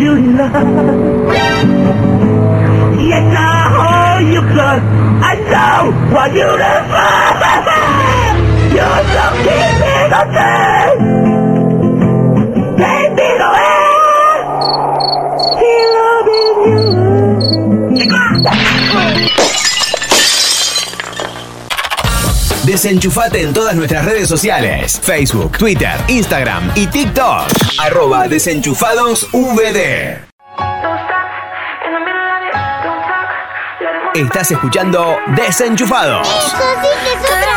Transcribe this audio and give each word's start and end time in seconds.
You 0.00 0.16
now. 0.18 0.52
Yes, 2.96 3.36
I 3.36 3.42
hold 3.76 4.32
you 4.32 4.40
close. 4.40 4.84
I 5.22 5.34
know 5.50 5.92
what 6.14 6.32
you 6.32 6.46
love. 6.46 6.88
You're 8.72 9.02
so 9.12 9.24
keeping 9.44 10.12
on 10.14 11.29
Desenchufate 22.82 23.42
en 23.42 23.52
todas 23.52 23.76
nuestras 23.76 24.06
redes 24.06 24.26
sociales: 24.26 24.98
Facebook, 25.02 25.58
Twitter, 25.58 26.00
Instagram 26.08 26.72
y 26.74 26.86
TikTok. 26.86 27.42
Arroba 27.78 28.26
Desenchufados 28.26 29.28
Estás 34.14 34.50
escuchando 34.52 35.18
Desenchufados. 35.36 36.26
Eso 36.26 36.56
sí 36.56 37.18
que 37.20 37.49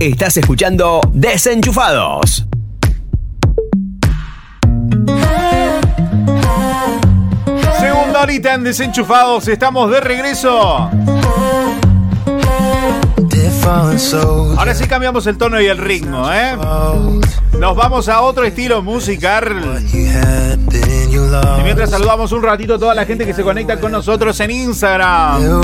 Estás 0.00 0.34
escuchando 0.38 1.02
Desenchufados. 1.12 2.46
Segunda 7.78 8.22
horita 8.22 8.54
en 8.54 8.64
Desenchufados, 8.64 9.46
estamos 9.48 9.90
de 9.90 10.00
regreso. 10.00 10.88
Ahora 14.56 14.74
sí 14.74 14.88
cambiamos 14.88 15.26
el 15.26 15.36
tono 15.36 15.60
y 15.60 15.66
el 15.66 15.76
ritmo, 15.76 16.32
¿eh? 16.32 16.56
Nos 17.58 17.76
vamos 17.76 18.08
a 18.08 18.22
otro 18.22 18.44
estilo 18.44 18.80
musical. 18.80 19.84
Y 21.58 21.62
mientras 21.62 21.90
saludamos 21.90 22.32
un 22.32 22.42
ratito 22.42 22.74
a 22.74 22.78
toda 22.78 22.94
la 22.94 23.04
gente 23.04 23.26
que 23.26 23.34
se 23.34 23.42
conecta 23.42 23.78
con 23.78 23.92
nosotros 23.92 24.38
en 24.40 24.50
Instagram, 24.50 25.62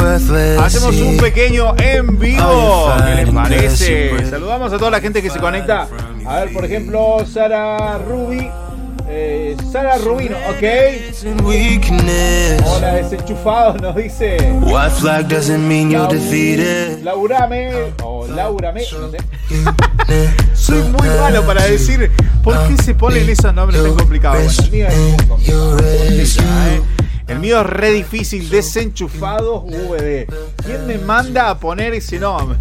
hacemos 0.60 0.96
un 0.96 1.16
pequeño 1.16 1.74
en 1.78 2.18
vivo. 2.18 2.92
¿Qué 3.06 3.14
les 3.24 3.30
parece? 3.34 4.28
Saludamos 4.30 4.72
a 4.72 4.78
toda 4.78 4.90
la 4.90 5.00
gente 5.00 5.22
que 5.22 5.30
se 5.30 5.38
conecta. 5.38 5.88
A 6.26 6.40
ver, 6.40 6.52
por 6.52 6.64
ejemplo, 6.64 7.18
Sara 7.26 7.98
Ruby. 7.98 8.50
Eh, 9.08 9.56
Sara 9.70 9.98
Rubino, 9.98 10.36
ok. 10.50 10.62
Hola, 12.64 12.94
desenchufados, 12.94 13.80
nos 13.80 13.94
dice. 13.94 14.36
White 14.62 14.90
flag 15.00 15.28
doesn't 15.28 15.66
mean 15.66 15.90
you're 15.90 16.08
defeated. 16.08 17.02
Laurame, 17.04 17.92
o 18.02 18.26
Laurame. 18.26 18.82
Soy 20.54 20.82
muy 20.82 21.08
malo 21.20 21.44
para 21.46 21.64
decir 21.66 22.10
por 22.42 22.56
qué 22.66 22.82
se 22.82 22.94
ponen 22.94 23.28
esos 23.28 23.54
nombres 23.54 23.82
tan 23.82 23.94
complicados. 23.94 24.70
Bueno, 24.70 25.78
el, 25.78 26.20
este 26.20 26.42
¿eh? 26.42 26.82
el 27.28 27.38
mío 27.38 27.60
es 27.60 27.66
re 27.66 27.90
difícil, 27.92 28.50
desenchufados 28.50 29.64
VD. 29.64 30.26
¿Quién 30.64 30.86
me 30.86 30.98
manda 30.98 31.50
a 31.50 31.58
poner 31.58 31.94
ese 31.94 32.18
nombre? 32.18 32.58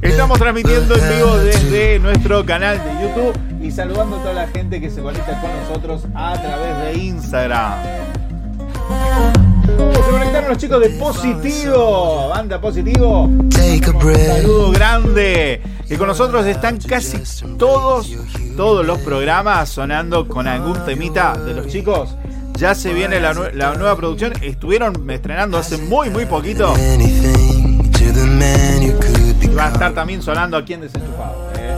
Estamos 0.00 0.38
transmitiendo 0.38 0.96
en 0.96 1.16
vivo 1.16 1.36
desde 1.38 1.98
nuestro 1.98 2.44
canal 2.44 2.78
de 2.78 3.06
YouTube 3.06 3.38
y 3.62 3.70
saludando 3.70 4.16
a 4.16 4.18
toda 4.20 4.34
la 4.34 4.48
gente 4.48 4.80
que 4.80 4.90
se 4.90 5.00
conecta 5.00 5.40
con 5.40 5.50
nosotros 5.60 6.06
a 6.14 6.32
través 6.34 6.94
de 6.96 7.04
Instagram. 7.04 7.74
Se 9.66 10.10
conectaron 10.10 10.48
los 10.48 10.58
chicos 10.58 10.80
de 10.80 10.90
Positivo, 10.90 12.28
banda 12.28 12.60
Positivo. 12.60 13.22
Un 13.22 13.50
saludo 13.52 14.72
grande. 14.72 15.62
Y 15.88 15.96
con 15.96 16.08
nosotros 16.08 16.46
están 16.46 16.78
casi 16.78 17.18
todos, 17.58 18.10
todos 18.56 18.84
los 18.84 18.98
programas 18.98 19.68
sonando 19.68 20.26
con 20.26 20.48
algún 20.48 20.84
temita 20.84 21.36
de 21.36 21.54
los 21.54 21.68
chicos. 21.68 22.16
Ya 22.54 22.74
se 22.74 22.92
viene 22.92 23.20
la 23.20 23.34
nueva 23.34 23.96
producción. 23.96 24.32
Estuvieron 24.42 25.08
estrenando 25.10 25.58
hace 25.58 25.76
muy, 25.78 26.10
muy 26.10 26.26
poquito 26.26 26.74
va 29.62 29.68
a 29.68 29.72
estar 29.72 29.94
también 29.94 30.22
sonando 30.22 30.56
aquí 30.56 30.72
en 30.74 30.80
Desenchufado. 30.80 31.52
¿eh? 31.56 31.72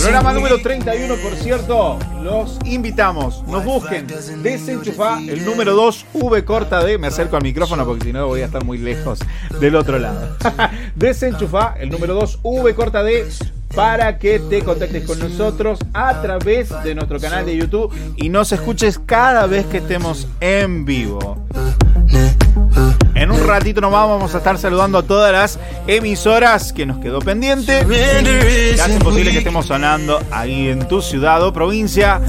Programa 0.00 0.32
número 0.32 0.58
31, 0.62 1.14
por 1.16 1.34
cierto. 1.34 1.98
Los 2.22 2.58
invitamos. 2.64 3.46
Nos 3.46 3.64
busquen. 3.64 4.06
Desenchufá 4.42 5.18
el 5.20 5.44
número 5.44 5.74
2, 5.74 6.06
V 6.14 6.44
corta 6.44 6.82
D. 6.82 6.96
Me 6.96 7.08
acerco 7.08 7.36
al 7.36 7.42
micrófono 7.42 7.84
porque 7.84 8.06
si 8.06 8.12
no 8.12 8.26
voy 8.26 8.40
a 8.40 8.46
estar 8.46 8.64
muy 8.64 8.78
lejos 8.78 9.18
del 9.60 9.76
otro 9.76 9.98
lado. 9.98 10.36
Desenchufá 10.94 11.74
el 11.78 11.90
número 11.90 12.14
2, 12.14 12.38
V 12.42 12.74
corta 12.74 13.02
D. 13.02 13.26
Para 13.74 14.18
que 14.18 14.38
te 14.38 14.62
contactes 14.62 15.04
con 15.04 15.18
nosotros 15.18 15.78
a 15.92 16.22
través 16.22 16.70
de 16.82 16.94
nuestro 16.94 17.20
canal 17.20 17.44
de 17.44 17.54
YouTube 17.54 17.92
y 18.16 18.30
nos 18.30 18.50
escuches 18.52 18.98
cada 18.98 19.46
vez 19.46 19.66
que 19.66 19.78
estemos 19.78 20.26
en 20.40 20.86
vivo. 20.86 21.44
En 23.18 23.32
un 23.32 23.44
ratito 23.48 23.80
nomás 23.80 24.08
vamos 24.08 24.32
a 24.32 24.38
estar 24.38 24.56
saludando 24.58 24.98
a 24.98 25.02
todas 25.02 25.32
las 25.32 25.58
emisoras 25.88 26.72
que 26.72 26.86
nos 26.86 26.98
quedó 26.98 27.18
pendiente. 27.18 27.84
Que 27.84 28.80
hacen 28.80 29.00
posible 29.00 29.32
que 29.32 29.38
estemos 29.38 29.66
sonando 29.66 30.22
ahí 30.30 30.68
en 30.68 30.86
tu 30.86 31.02
ciudad 31.02 31.42
o 31.42 31.52
provincia. 31.52 32.20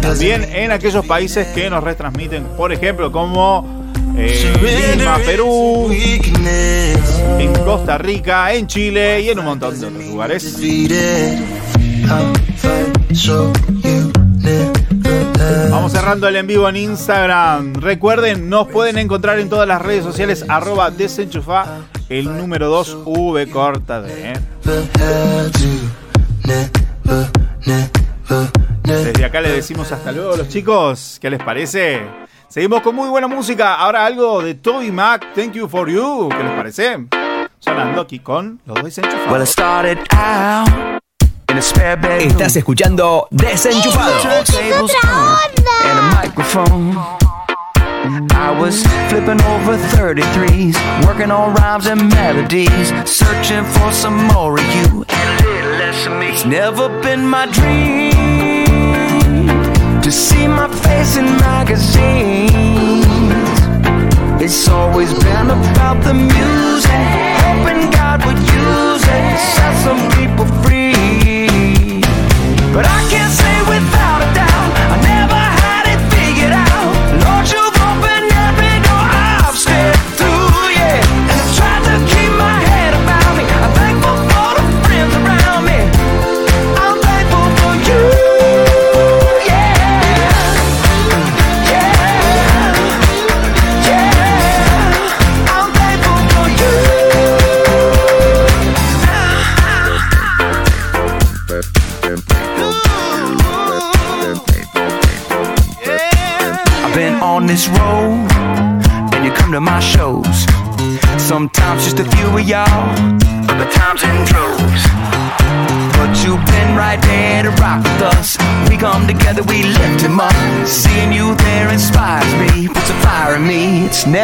También 0.00 0.44
en 0.44 0.72
aquellos 0.72 1.04
países 1.04 1.48
que 1.48 1.68
nos 1.68 1.84
retransmiten, 1.84 2.44
por 2.56 2.72
ejemplo, 2.72 3.12
como 3.12 3.92
eh, 4.16 4.96
Lima, 4.96 5.18
Perú, 5.18 5.90
en 5.92 7.52
Costa 7.64 7.98
Rica, 7.98 8.54
en 8.54 8.66
Chile 8.66 9.20
y 9.20 9.28
en 9.28 9.38
un 9.38 9.44
montón 9.44 9.78
de 9.78 9.86
otros 9.86 10.06
lugares. 10.06 10.56
Vamos 15.70 15.92
cerrando 15.92 16.28
el 16.28 16.36
en 16.36 16.46
vivo 16.46 16.68
en 16.68 16.76
Instagram. 16.76 17.74
Recuerden, 17.74 18.48
nos 18.48 18.68
pueden 18.68 18.98
encontrar 18.98 19.38
en 19.38 19.48
todas 19.48 19.66
las 19.66 19.82
redes 19.82 20.04
sociales, 20.04 20.44
arroba 20.48 20.90
desenchufa, 20.90 21.82
el 22.08 22.36
número 22.36 22.68
2 22.68 22.98
V 23.04 23.50
corta 23.50 24.02
de. 24.02 24.32
¿eh? 24.32 24.40
Desde 28.82 29.24
acá 29.24 29.40
les 29.40 29.52
decimos 29.52 29.90
hasta 29.92 30.12
luego 30.12 30.36
los 30.36 30.48
chicos. 30.48 31.18
¿Qué 31.20 31.30
les 31.30 31.42
parece? 31.42 32.02
Seguimos 32.48 32.82
con 32.82 32.94
muy 32.94 33.08
buena 33.08 33.28
música. 33.28 33.74
Ahora 33.76 34.04
algo 34.04 34.42
de 34.42 34.54
Toby 34.54 34.90
Mac, 34.90 35.26
Thank 35.34 35.52
You 35.52 35.68
For 35.68 35.88
You. 35.88 36.28
¿Qué 36.28 36.42
les 36.42 36.52
parece? 36.52 37.06
Sonando 37.58 38.02
aquí 38.02 38.18
con 38.18 38.60
los 38.66 38.76
dos 38.76 38.84
desenchufados. 38.84 39.54
Estás 41.58 42.56
escuchando 42.56 43.28
Desenchufados. 43.30 44.22
tablespoon 44.46 45.10
and 45.84 45.98
a 45.98 46.02
microphone. 46.22 46.96
I 48.32 48.50
was 48.58 48.82
flipping 49.10 49.40
over 49.42 49.76
33s, 49.94 50.76
working 51.06 51.30
on 51.30 51.52
rhymes 51.54 51.86
and 51.86 52.08
melodies, 52.08 52.88
searching 53.04 53.64
for 53.64 53.92
some 53.92 54.16
more 54.28 54.58
of 54.58 54.64
you 54.74 55.04
and 55.08 55.40
a 55.40 55.44
little 55.46 55.72
less 55.72 56.06
of 56.06 56.12
me. 56.18 56.28
It's 56.28 56.46
never 56.46 56.88
been 57.02 57.26
my 57.26 57.44
dream 57.46 58.12
to 60.00 60.10
see 60.10 60.48
my 60.48 60.68
face 60.68 61.16
in 61.18 61.26
magazines. 61.36 62.52
It's 64.40 64.68
always 64.68 65.12
been 65.22 65.50
about 65.50 66.01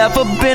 me. 0.08 0.22
It's 0.22 0.47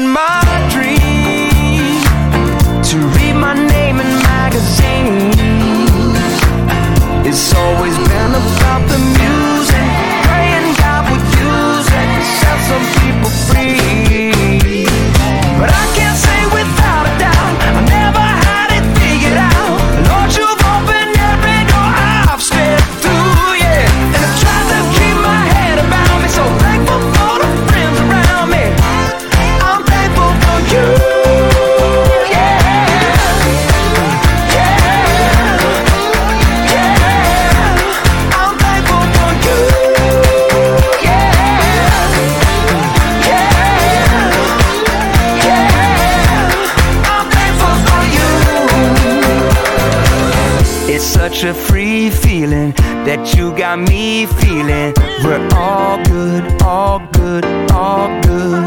such 51.13 51.43
a 51.43 51.53
free 51.53 52.09
feeling 52.09 52.71
that 53.05 53.35
you 53.35 53.55
got 53.55 53.77
me 53.77 54.25
feeling. 54.41 54.93
We're 55.23 55.47
all 55.53 56.03
good, 56.03 56.43
all 56.63 56.99
good, 57.13 57.45
all 57.71 58.09
good. 58.23 58.63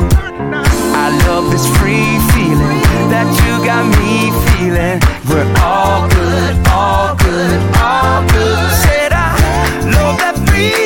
I 1.03 1.07
love 1.27 1.51
this 1.51 1.67
free 1.79 2.15
feeling 2.33 2.81
that 3.11 3.29
you 3.43 3.53
got 3.67 3.85
me 3.99 4.31
feeling. 4.47 4.99
We're 5.29 5.51
all 5.59 6.09
good, 6.09 6.55
all 6.71 7.17
good, 7.17 7.59
all 7.83 8.23
good. 8.31 8.71
Said 8.87 9.13
I 9.13 9.35
love 9.97 10.17
that 10.23 10.37
free 10.47 10.86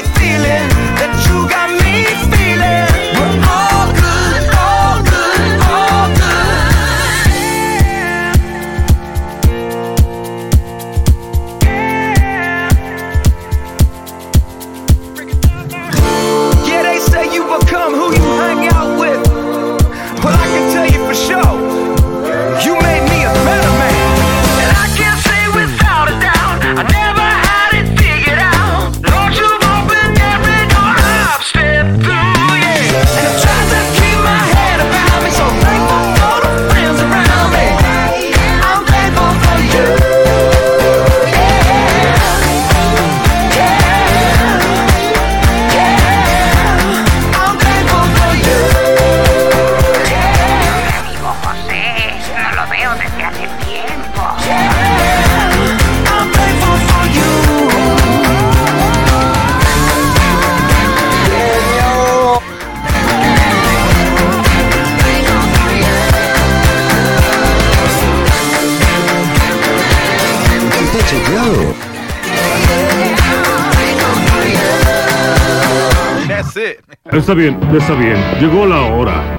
Está 77.12 77.34
bien, 77.34 77.58
está 77.76 77.94
bien. 77.94 78.16
Llegó 78.40 78.66
la 78.66 78.82
hora. 78.82 79.36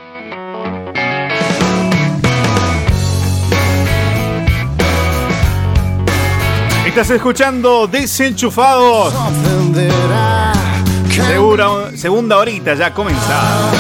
Estás 6.86 7.10
escuchando 7.12 7.88
Desenchufados. 7.88 9.14
Segura, 11.10 11.96
segunda 11.96 12.38
horita 12.38 12.74
ya 12.76 12.94
comenzada. 12.94 13.72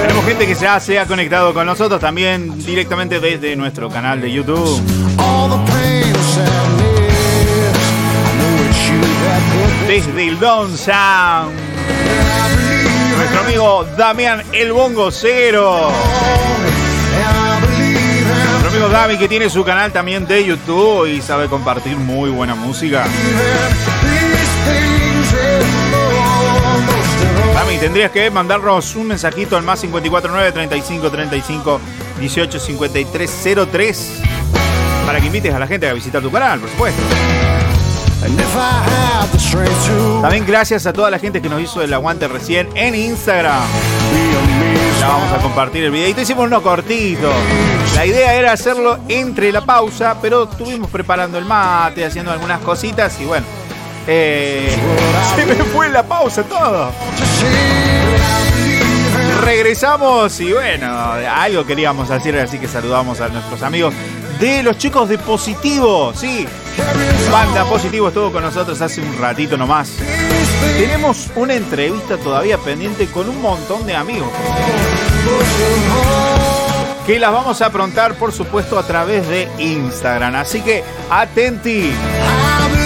Tenemos 0.00 0.24
gente 0.24 0.46
que 0.46 0.54
ya 0.54 0.80
se 0.80 0.98
ha 0.98 1.06
conectado 1.06 1.52
con 1.52 1.66
nosotros 1.66 2.00
también 2.00 2.58
directamente 2.64 3.20
desde 3.20 3.54
nuestro 3.56 3.90
canal 3.90 4.22
de 4.22 4.32
YouTube. 4.32 4.80
Desde 9.92 10.26
el 10.26 10.40
Don 10.40 10.74
Sound. 10.74 11.52
Nuestro 13.14 13.40
amigo 13.40 13.84
Damián 13.94 14.42
El 14.50 14.72
Bongo 14.72 15.10
Cero. 15.10 15.92
Nuestro 18.52 18.70
amigo 18.70 18.88
Dami 18.88 19.18
que 19.18 19.28
tiene 19.28 19.50
su 19.50 19.62
canal 19.62 19.92
también 19.92 20.26
de 20.26 20.46
YouTube 20.46 21.08
y 21.08 21.20
sabe 21.20 21.46
compartir 21.46 21.98
muy 21.98 22.30
buena 22.30 22.54
música. 22.54 23.04
Dami, 27.54 27.76
tendrías 27.76 28.10
que 28.10 28.30
mandarnos 28.30 28.96
un 28.96 29.08
mensajito 29.08 29.58
al 29.58 29.62
más 29.62 29.82
549 29.82 30.52
35 30.52 31.10
35 31.10 31.80
18 32.18 32.58
53 32.58 33.30
03 33.70 34.22
para 35.04 35.20
que 35.20 35.26
invites 35.26 35.52
a 35.52 35.58
la 35.58 35.66
gente 35.66 35.86
a 35.86 35.92
visitar 35.92 36.22
tu 36.22 36.32
canal, 36.32 36.60
por 36.60 36.70
supuesto. 36.70 37.02
También 40.22 40.46
gracias 40.46 40.86
a 40.86 40.92
toda 40.92 41.10
la 41.10 41.18
gente 41.18 41.42
que 41.42 41.48
nos 41.48 41.60
hizo 41.60 41.82
el 41.82 41.92
aguante 41.92 42.28
recién 42.28 42.68
en 42.74 42.94
Instagram. 42.94 43.62
Ya 45.00 45.08
vamos 45.08 45.32
a 45.32 45.38
compartir 45.38 45.84
el 45.84 45.90
videito. 45.90 46.20
Hicimos 46.20 46.46
uno 46.46 46.62
cortito. 46.62 47.30
La 47.96 48.06
idea 48.06 48.34
era 48.34 48.52
hacerlo 48.52 48.98
entre 49.08 49.50
la 49.50 49.62
pausa, 49.62 50.16
pero 50.22 50.44
estuvimos 50.44 50.90
preparando 50.90 51.38
el 51.38 51.44
mate, 51.44 52.04
haciendo 52.04 52.30
algunas 52.30 52.60
cositas 52.60 53.20
y 53.20 53.24
bueno. 53.24 53.44
eh, 54.06 54.76
se 55.36 55.46
me 55.46 55.54
fue 55.54 55.88
la 55.88 56.02
pausa 56.04 56.42
todo. 56.44 56.90
Regresamos 59.44 60.38
y 60.40 60.52
bueno, 60.52 60.86
algo 61.36 61.66
queríamos 61.66 62.10
hacer, 62.10 62.38
así 62.38 62.58
que 62.58 62.68
saludamos 62.68 63.20
a 63.20 63.28
nuestros 63.28 63.62
amigos 63.62 63.92
de 64.42 64.62
los 64.64 64.76
chicos 64.76 65.08
de 65.08 65.18
Positivo, 65.18 66.12
sí. 66.14 66.48
Banda 67.30 67.64
Positivo 67.64 68.08
estuvo 68.08 68.32
con 68.32 68.42
nosotros 68.42 68.80
hace 68.80 69.00
un 69.00 69.16
ratito 69.16 69.56
nomás. 69.56 69.92
Tenemos 70.76 71.30
una 71.36 71.54
entrevista 71.54 72.16
todavía 72.16 72.58
pendiente 72.58 73.06
con 73.06 73.28
un 73.28 73.40
montón 73.40 73.86
de 73.86 73.94
amigos. 73.94 74.28
Que 77.06 77.20
las 77.20 77.32
vamos 77.32 77.62
a 77.62 77.66
aprontar, 77.66 78.16
por 78.16 78.32
supuesto, 78.32 78.80
a 78.80 78.84
través 78.84 79.28
de 79.28 79.48
Instagram. 79.58 80.34
Así 80.34 80.60
que 80.60 80.82
atenti. 81.08 81.92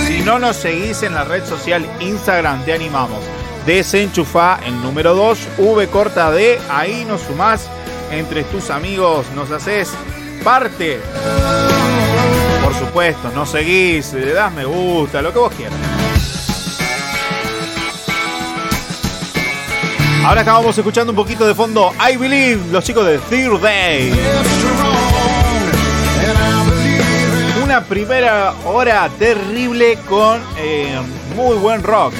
Si 0.06 0.20
no 0.20 0.38
nos 0.38 0.56
seguís 0.56 1.02
en 1.04 1.14
la 1.14 1.24
red 1.24 1.46
social 1.46 1.86
Instagram, 2.00 2.66
te 2.66 2.74
animamos. 2.74 3.20
Desenchufa 3.64 4.58
el 4.66 4.82
número 4.82 5.14
2, 5.14 5.38
V 5.56 5.88
corta 5.88 6.30
D, 6.30 6.60
ahí 6.68 7.06
nos 7.06 7.22
sumás 7.22 7.66
entre 8.10 8.44
tus 8.44 8.68
amigos, 8.68 9.26
nos 9.34 9.50
haces 9.50 9.90
parte. 10.36 11.00
Por 12.62 12.74
supuesto, 12.74 13.30
nos 13.34 13.50
seguís, 13.50 14.12
le 14.12 14.32
das 14.32 14.52
me 14.52 14.64
gusta, 14.64 15.22
lo 15.22 15.32
que 15.32 15.38
vos 15.38 15.52
quieras. 15.54 15.78
Ahora 20.26 20.40
estábamos 20.40 20.76
escuchando 20.76 21.12
un 21.12 21.16
poquito 21.16 21.46
de 21.46 21.54
fondo 21.54 21.92
I 22.00 22.16
Believe, 22.16 22.60
los 22.72 22.82
chicos 22.82 23.06
de 23.06 23.18
Third 23.18 23.60
Day. 23.60 24.12
Una 27.62 27.84
primera 27.84 28.52
hora 28.64 29.08
terrible 29.20 29.96
con 30.08 30.42
eh, 30.58 30.98
muy 31.36 31.56
buen 31.58 31.82
rock. 31.84 32.12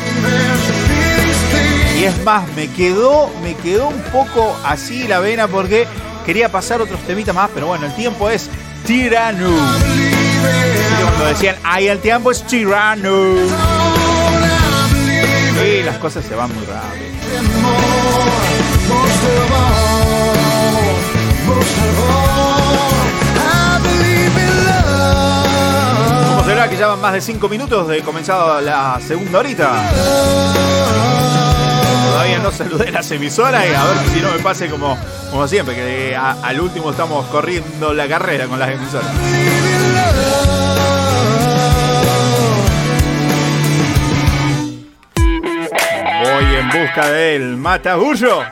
Y 1.99 2.05
es 2.05 2.23
más, 2.23 2.47
me 2.55 2.69
quedó, 2.69 3.29
me 3.43 3.55
quedó 3.55 3.89
un 3.89 4.01
poco 4.13 4.57
así 4.65 5.09
la 5.09 5.19
vena 5.19 5.49
porque 5.49 5.89
quería 6.27 6.51
pasar 6.51 6.83
otros 6.83 7.01
temitas 7.03 7.33
más, 7.33 7.49
pero 7.55 7.69
bueno, 7.69 7.87
el 7.87 7.95
tiempo 7.95 8.29
es 8.29 8.51
tirano. 8.85 9.49
¿Viste 9.49 11.03
Cuando 11.03 11.25
decían, 11.27 11.57
ay, 11.63 11.87
el 11.87 12.01
tiempo 12.01 12.33
es 12.33 12.43
tirano. 12.43 13.37
Sí, 15.59 15.83
las 15.85 15.97
cosas 15.99 16.25
se 16.25 16.35
van 16.35 16.53
muy 16.53 16.67
rápido. 16.67 17.07
¿Cómo 26.29 26.45
será 26.45 26.69
que 26.69 26.77
ya 26.77 26.89
van 26.89 27.01
más 27.01 27.13
de 27.13 27.21
5 27.21 27.49
minutos 27.49 27.87
de 27.87 28.03
comenzado 28.03 28.61
la 28.61 29.01
segunda 29.01 29.39
horita? 29.39 29.85
Todavía 32.05 32.39
no 32.39 32.51
saludé 32.53 32.91
las 32.91 33.11
emisoras 33.11 33.65
y 33.71 33.75
a 33.75 33.85
ver 33.85 33.97
si 34.15 34.21
no 34.21 34.31
me 34.33 34.39
pase 34.39 34.69
como, 34.69 34.97
como 35.31 35.47
siempre, 35.49 35.75
que 35.75 36.15
a- 36.17 36.37
al 36.43 36.61
último 36.61 36.91
estamos 36.91 37.27
corriendo 37.27 37.93
la 37.93 38.07
carrera 38.09 38.47
con 38.47 38.59
las 38.59 38.71
emisoras. 38.71 39.11
Voy 45.15 46.55
en 46.57 46.69
busca 46.71 47.09
del 47.11 47.57
matabullo. 47.57 48.43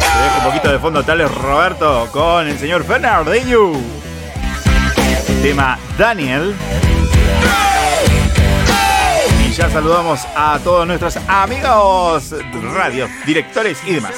Te 0.00 0.22
dejo 0.24 0.38
un 0.38 0.44
poquito 0.44 0.72
de 0.72 0.78
fondo 0.78 1.02
tal 1.02 1.20
es 1.20 1.30
Roberto 1.34 2.08
con 2.12 2.46
el 2.46 2.58
señor 2.58 2.84
Fernandinho. 2.84 3.72
Tema 5.42 5.78
Daniel. 5.96 6.54
Ya 9.58 9.68
saludamos 9.68 10.20
a 10.36 10.56
todos 10.62 10.86
nuestros 10.86 11.18
amigos 11.26 12.32
radio, 12.74 13.08
directores 13.26 13.76
y 13.84 13.94
demás. 13.94 14.12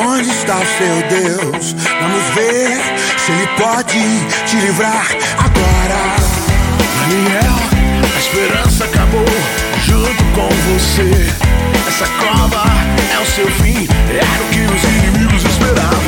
Onde 0.00 0.30
está 0.30 0.56
o 0.56 0.64
seu 0.78 0.96
Deus? 1.10 1.76
Vamos 2.00 2.34
ver 2.34 2.80
se 3.18 3.32
ele 3.32 3.46
pode 3.58 4.00
te 4.46 4.56
livrar 4.62 5.06
agora. 5.36 6.16
Daniel, 7.02 7.52
a 8.02 8.18
esperança 8.18 8.84
acabou 8.86 9.26
junto 9.84 10.24
com 10.34 10.48
você. 10.72 11.10
Essa 11.86 12.06
cova 12.16 12.64
é 13.14 13.18
o 13.20 13.26
seu 13.26 13.46
fim, 13.62 13.86
era 14.08 14.24
o 14.24 14.48
que 14.48 14.74
os 14.74 14.84
inimigos 14.84 15.44
esperavam. 15.44 16.07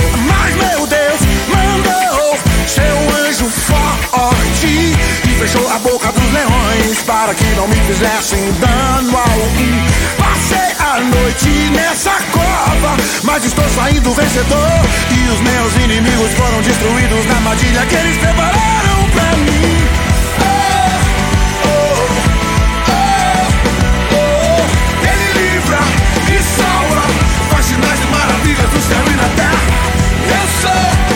Fechou 5.40 5.66
a 5.70 5.78
boca 5.78 6.12
dos 6.12 6.32
leões 6.32 7.02
para 7.06 7.34
que 7.34 7.44
não 7.54 7.66
me 7.66 7.76
fizessem 7.76 8.52
dano 8.60 9.16
algum. 9.16 9.86
Passei 10.18 10.76
a 10.78 11.00
noite 11.00 11.48
nessa 11.70 12.12
cova, 12.30 12.94
mas 13.22 13.42
estou 13.46 13.66
saindo 13.70 14.12
vencedor 14.12 14.70
e 15.10 15.30
os 15.30 15.40
meus 15.40 15.76
inimigos 15.76 16.30
foram 16.34 16.60
destruídos 16.60 17.24
na 17.24 17.36
armadilha 17.36 17.86
que 17.86 17.94
eles 17.94 18.18
prepararam 18.18 19.10
pra 19.14 19.36
mim. 19.38 19.88
Oh, 20.42 21.00
oh, 21.64 22.10
oh, 22.90 23.08
oh. 24.12 24.64
Ele 25.08 25.54
livra 25.54 25.78
e 26.28 26.42
salva, 26.60 27.02
faz 27.50 27.64
sinais 27.64 27.98
de 27.98 28.06
maravilhas 28.08 28.70
no 28.74 28.82
céu 28.82 29.04
e 29.06 29.16
na 29.16 29.28
terra. 29.36 29.64
Eu 30.28 30.44
sou 30.60 31.09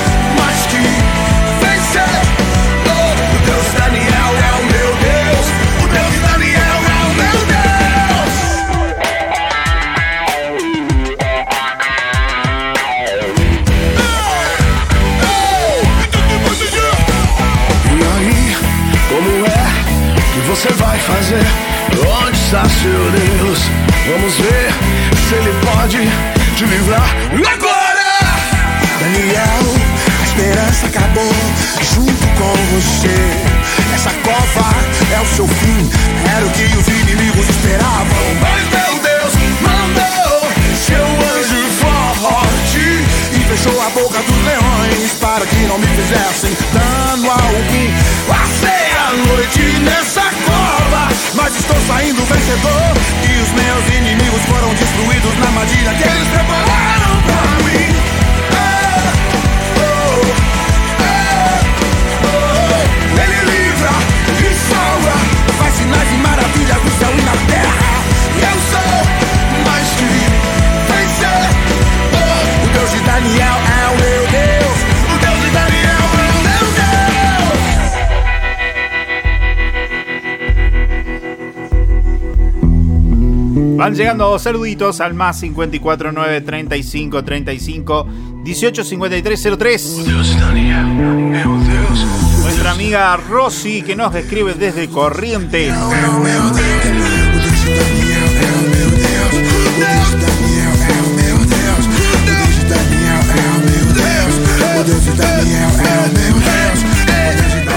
fazer? 21.04 21.44
Onde 22.24 22.38
está 22.38 22.64
seu 22.64 23.10
Deus? 23.10 23.60
Vamos 24.06 24.34
ver 24.36 24.72
se 25.28 25.34
ele 25.34 25.52
pode 25.60 25.98
te 26.56 26.64
livrar 26.64 27.08
agora! 27.52 28.04
Daniel, 29.00 29.64
a 30.20 30.24
esperança 30.24 30.86
acabou 30.86 31.32
junto 31.82 32.26
com 32.38 32.54
você. 32.72 33.14
Essa 33.94 34.10
cova 34.22 34.68
é 35.14 35.20
o 35.20 35.26
seu 35.26 35.46
fim, 35.46 35.90
era 36.36 36.46
o 36.46 36.50
que 36.50 36.64
os 36.64 36.88
inimigos 36.88 37.48
esperavam. 37.48 38.24
Mas 38.40 38.62
meu 38.70 38.98
Deus 39.00 39.34
mandou 39.60 40.24
seu 40.86 41.04
anjo 41.04 41.64
forte 42.24 43.04
e 43.32 43.38
fechou 43.48 43.80
a 43.80 43.90
boca 43.90 44.22
dos 44.22 44.44
leões 44.44 45.12
para 45.20 45.44
que 45.46 45.56
não 45.66 45.78
me 45.78 45.86
fizessem 45.88 46.56
dano 46.72 47.30
algum. 47.30 47.86
Passei 48.26 48.84
a 48.96 49.12
noite 49.12 49.62
nessa 49.80 50.22
cova, 50.22 50.63
mas 51.34 51.56
estou 51.56 51.76
saindo 51.86 52.24
vencedor. 52.24 52.94
E 53.28 53.42
os 53.42 53.50
meus 53.52 53.88
inimigos 53.96 54.42
foram 54.44 54.74
destruídos 54.74 55.38
na 55.38 55.46
armadilha 55.46 55.94
que 55.94 56.04
eles 56.04 56.28
prepararam 56.28 57.22
pra 57.22 57.42
mim. 57.64 57.94
Ele 63.22 63.38
livra 63.50 63.90
e 64.40 64.54
salva, 64.68 65.14
faz 65.58 65.74
sinais 65.74 66.10
e 66.12 66.16
maravilhas 66.16 66.82
no 66.82 66.90
céu 66.98 67.12
e 67.16 67.22
na 67.22 67.36
terra. 67.52 67.94
Eu 68.40 68.56
sou 68.70 68.94
mais 69.66 69.88
que 69.98 70.04
vencedor. 70.92 71.48
O 72.64 72.68
Deus 72.68 72.90
de 72.90 73.00
Daniel 73.00 73.58
é 73.80 73.83
Van 83.76 83.94
llegando 83.94 84.38
saluditos 84.38 85.00
al 85.00 85.14
más 85.14 85.40
54 85.40 86.12
9 86.12 86.40
35 86.42 87.24
35 87.24 88.06
18 88.44 88.84
53 88.84 89.48
03. 89.58 90.06
Nuestra 92.42 92.70
amiga 92.70 93.16
Rosy 93.16 93.82
que 93.82 93.96
nos 93.96 94.14
escribe 94.14 94.54
desde 94.54 94.88
Corrientes. 94.88 95.74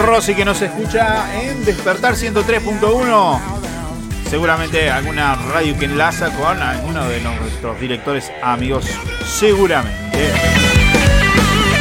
Rosy 0.06 0.36
que 0.36 0.46
nos 0.46 0.62
escucha 0.62 1.42
en 1.42 1.64
Despertar 1.66 2.16
103.1. 2.16 3.40
Seguramente 4.30 4.90
alguna 4.90 5.37
radio 5.48 5.78
que 5.78 5.86
enlaza 5.86 6.30
con 6.32 6.62
alguno 6.62 7.08
de 7.08 7.20
nuestros 7.22 7.80
directores 7.80 8.32
amigos. 8.42 8.86
Seguramente. 9.26 10.32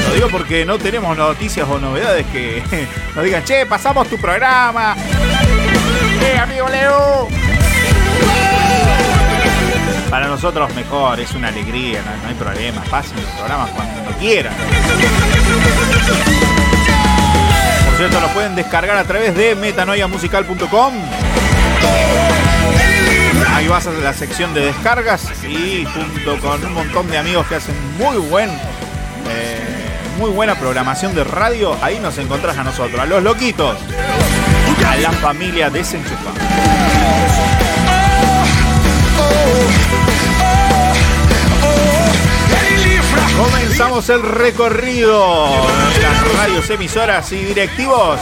Lo 0.08 0.14
digo 0.14 0.28
porque 0.30 0.64
no 0.64 0.78
tenemos 0.78 1.16
noticias 1.16 1.68
o 1.68 1.78
novedades 1.78 2.26
que 2.26 2.62
nos 3.14 3.24
digan, 3.24 3.44
che, 3.44 3.66
pasamos 3.66 4.08
tu 4.08 4.18
programa. 4.18 4.96
Eh, 6.22 6.38
amigo 6.38 6.68
Leo. 6.68 7.28
Para 10.10 10.28
nosotros 10.28 10.72
mejor, 10.74 11.20
es 11.20 11.34
una 11.34 11.48
alegría, 11.48 12.00
no, 12.02 12.22
no 12.22 12.28
hay 12.28 12.34
problema. 12.34 12.82
Pasen 12.84 13.16
los 13.16 13.30
programas 13.32 13.70
cuando 13.70 14.10
quieran. 14.18 14.54
Por 17.86 17.96
cierto, 17.96 18.20
lo 18.20 18.28
pueden 18.28 18.54
descargar 18.54 18.96
a 18.96 19.04
través 19.04 19.34
de 19.34 19.54
metanoiamusical.com. 19.56 20.92
Ahí 23.56 23.68
vas 23.68 23.86
a 23.86 23.90
la 23.90 24.12
sección 24.12 24.52
de 24.52 24.66
descargas 24.66 25.30
y 25.42 25.86
junto 25.86 26.38
con 26.46 26.62
un 26.62 26.74
montón 26.74 27.10
de 27.10 27.16
amigos 27.16 27.46
que 27.46 27.54
hacen 27.54 27.74
muy 27.96 28.18
buen, 28.18 28.50
eh, 29.30 29.62
muy 30.18 30.28
buena 30.28 30.56
programación 30.56 31.14
de 31.14 31.24
radio, 31.24 31.74
ahí 31.80 31.98
nos 31.98 32.18
encontrás 32.18 32.58
a 32.58 32.64
nosotros, 32.64 33.00
a 33.00 33.06
los 33.06 33.22
loquitos, 33.22 33.78
a 34.86 34.96
la 34.96 35.10
familia 35.10 35.70
desenchufada. 35.70 36.38
Comenzamos 43.38 44.10
el 44.10 44.22
recorrido 44.22 45.66
de 45.94 46.02
las 46.02 46.34
radios, 46.36 46.68
emisoras 46.68 47.32
y 47.32 47.36
directivos. 47.36 48.20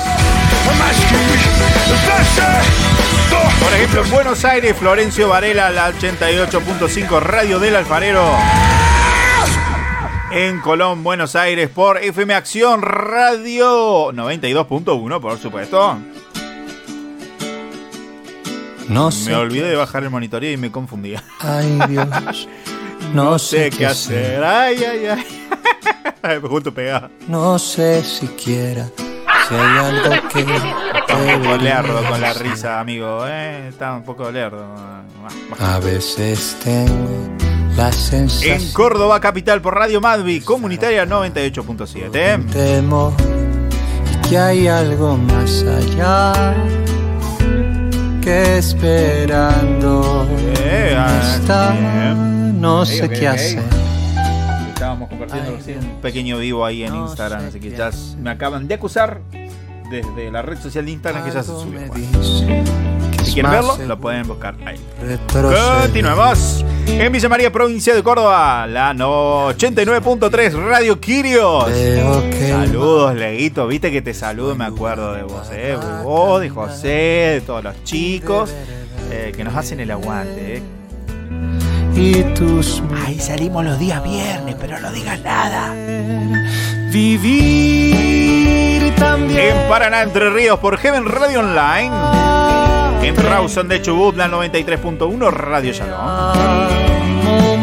Por 3.61 3.73
ejemplo, 3.73 4.05
en 4.05 4.11
Buenos 4.11 4.45
Aires, 4.45 4.77
Florencio 4.77 5.29
Varela, 5.29 5.71
la 5.71 5.93
88.5 5.93 7.21
Radio 7.21 7.59
del 7.59 7.77
Alfarero. 7.77 8.25
En 10.31 10.61
Colón, 10.61 11.05
Buenos 11.05 11.37
Aires, 11.37 11.69
por 11.69 11.99
FM 11.99 12.35
Acción 12.35 12.83
Radio 12.83 14.13
92.1, 14.13 15.21
por 15.21 15.39
supuesto. 15.39 15.99
No 18.89 19.11
sé. 19.11 19.31
Me 19.31 19.37
olvidé 19.37 19.69
de 19.69 19.77
bajar 19.77 20.03
el 20.03 20.11
monitoreo 20.11 20.53
y 20.53 20.57
me 20.57 20.71
confundía. 20.71 21.23
Ay, 21.41 21.79
Dios. 21.89 22.49
No 23.13 23.39
sé 23.39 23.71
qué 23.71 23.87
hacer. 23.87 24.43
Ay, 24.43 24.83
ay, 24.83 25.07
ay. 25.07 26.41
Me 26.41 26.41
junto 26.49 26.73
pegado. 26.75 27.11
No 27.29 27.59
sé 27.59 28.03
siquiera 28.03 28.89
si 29.49 29.55
hay 29.55 29.79
algo 29.79 30.29
que. 30.31 30.45
Está 31.17 31.35
un 31.37 31.43
poco 31.43 31.57
lerdo 31.57 32.03
con 32.09 32.21
la 32.21 32.33
risa, 32.35 32.81
amigo. 32.81 33.25
¿eh? 33.27 33.69
Está 33.69 33.93
un 33.95 34.03
poco 34.03 34.31
lerdo. 34.31 34.65
A 35.61 35.79
veces 35.79 36.57
tengo 36.63 37.09
la 37.77 37.91
sensación. 37.93 38.61
En 38.61 38.73
Córdoba, 38.73 39.21
capital, 39.21 39.61
por 39.61 39.75
Radio 39.75 40.01
Madvi, 40.01 40.41
comunitaria 40.41 41.07
98.7. 41.07 42.51
Temo 42.51 43.15
que 44.29 44.39
hay 44.39 44.67
algo 44.69 45.17
más 45.17 45.63
allá 45.65 46.55
que 48.23 48.57
esperando 48.59 50.27
Eh, 50.59 50.95
ah, 50.97 51.37
está. 51.39 51.73
bien. 51.73 52.61
No 52.61 52.85
sé 52.87 53.05
ok, 53.05 53.11
qué 53.13 53.29
ok. 53.29 53.35
hacer. 53.35 53.63
Estábamos 54.69 55.09
compartiendo 55.09 55.57
recién 55.57 55.79
un 55.79 56.01
pequeño 56.01 56.39
vivo 56.39 56.65
ahí 56.65 56.83
en 56.85 56.95
Instagram, 56.95 57.47
así 57.47 57.61
que 57.61 57.71
ya 57.71 57.91
me 58.19 58.31
acaban 58.31 58.67
de 58.67 58.75
acusar 58.75 59.21
desde 59.91 60.31
la 60.31 60.43
red 60.43 60.59
social 60.59 60.85
de 60.85 60.93
Instagram 60.93 61.25
que 61.25 61.31
ya 61.31 61.43
se 61.43 61.49
subió. 61.53 61.81
que 61.93 63.25
Si 63.25 63.35
quieren 63.35 63.51
verlo, 63.53 63.77
lo 63.87 63.99
pueden 63.99 64.27
buscar 64.27 64.55
ahí. 64.67 64.79
Continuemos. 65.83 66.65
En 66.87 67.11
Villa 67.13 67.29
María, 67.31 67.51
provincia 67.51 67.95
de 67.95 68.03
Córdoba, 68.03 68.67
la 68.67 68.93
no- 68.93 69.49
89.3 69.49 70.53
Radio 70.69 71.01
Quirios. 71.01 71.65
Saludos, 72.49 73.15
Leguito. 73.15 73.67
Viste 73.67 73.91
que 73.91 74.03
te 74.03 74.13
saludo, 74.15 74.55
me 74.55 74.65
acuerdo 74.67 75.15
de 75.15 75.23
vos, 75.23 75.49
¿eh? 75.53 75.77
De 75.81 76.03
vos, 76.03 76.41
de 76.41 76.51
José, 76.51 76.89
de 76.89 77.43
todos 77.47 77.65
los 77.65 77.83
chicos 77.85 78.53
eh, 79.11 79.33
que 79.35 79.45
nos 79.45 79.55
hacen 79.57 79.81
el 79.81 79.91
aguante, 79.91 80.57
¿eh? 80.59 80.63
y 81.97 82.23
tus 82.35 82.83
Ahí 83.07 83.19
salimos 83.21 83.65
los 83.65 83.79
días 83.79 84.03
viernes, 84.03 84.57
pero 84.61 84.79
no 84.81 84.91
digas 84.93 85.21
nada. 85.23 85.73
vivir 86.93 88.24
también. 88.97 89.57
En 89.57 89.69
Paraná, 89.69 90.03
Entre 90.03 90.31
Ríos, 90.31 90.59
por 90.59 90.79
Heaven 90.79 91.07
Radio 91.07 91.41
Online. 91.41 91.91
En 93.03 93.17
Rawson 93.17 93.69
de 93.69 93.83
Chubut, 93.83 94.17
la 94.17 94.29
93.1 94.29 95.31
Radio 95.31 95.73
Shalom. 95.73 96.75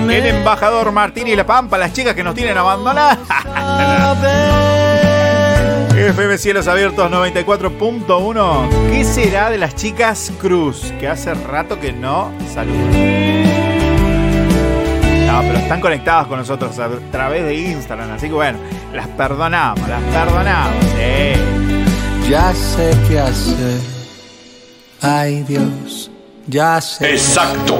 En 0.10 0.26
Embajador 0.26 0.92
Martín 0.92 1.28
y 1.28 1.36
La 1.36 1.46
Pampa, 1.46 1.78
las 1.78 1.94
chicas 1.94 2.14
que 2.14 2.24
nos 2.24 2.36
tienen 2.36 2.58
abandonadas. 2.58 3.18
FM 5.96 6.38
Cielos 6.38 6.68
Abiertos 6.68 7.12
94.1. 7.12 8.90
¿Qué 8.92 9.04
será 9.04 9.50
de 9.50 9.58
las 9.58 9.76
chicas 9.76 10.32
Cruz? 10.40 10.94
Que 11.00 11.08
hace 11.08 11.34
rato 11.34 11.80
que 11.80 11.94
no 11.94 12.32
saludan. 12.54 13.41
No, 15.32 15.42
pero 15.42 15.58
están 15.60 15.80
conectadas 15.82 16.28
con 16.28 16.40
nosotros 16.40 16.78
a 16.80 16.90
través 17.12 17.44
de 17.46 17.56
Instagram. 17.56 18.12
Así 18.12 18.28
que 18.28 18.34
bueno, 18.34 18.60
las 18.94 19.08
perdonamos, 19.10 19.88
las 19.88 20.02
perdonamos. 20.04 20.84
Sí. 20.96 22.30
Ya 22.30 22.54
sé 22.54 22.92
qué 23.08 23.20
hacer. 23.20 23.80
Ay, 25.02 25.44
Dios. 25.44 26.12
Ya 26.48 26.82
sé. 26.82 27.12
Exacto. 27.14 27.80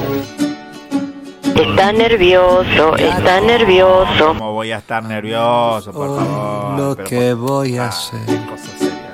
Está 1.56 1.92
nervioso, 1.92 2.96
está 2.96 3.42
nervioso. 3.42 4.28
¿Cómo 4.28 4.54
voy 4.54 4.72
a 4.72 4.78
estar 4.78 5.04
nervioso, 5.04 5.92
por 5.92 6.18
favor? 6.18 6.80
Lo 6.80 6.96
Pero 6.96 7.10
que 7.10 7.36
por- 7.36 7.50
voy 7.50 7.78
a 7.78 7.86
Ah, 7.86 7.88
hacer. 7.90 8.20
qué 8.26 8.38
cosa 8.46 8.78
seria. 8.80 9.12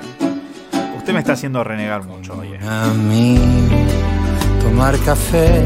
Usted 0.96 1.12
me 1.12 1.18
está 1.18 1.32
haciendo 1.32 1.62
renegar 1.64 2.04
mucho 2.04 2.34
hoy. 2.38 2.52
eh. 2.54 2.60
A 2.66 2.86
mí. 2.94 3.38
Tomar 4.78 4.98
café. 5.00 5.64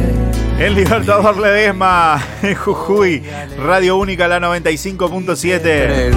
El 0.58 0.74
Libertador 0.74 1.38
Ledesma, 1.38 2.18
en 2.42 2.54
Jujuy, 2.54 3.22
Radio 3.62 3.98
Única, 3.98 4.26
la 4.26 4.40
95.7. 4.40 6.14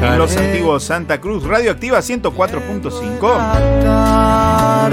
En 0.00 0.18
los 0.18 0.34
antiguos 0.38 0.82
Santa 0.82 1.20
Cruz, 1.20 1.44
Radioactiva 1.44 1.98
104.5. 1.98 4.88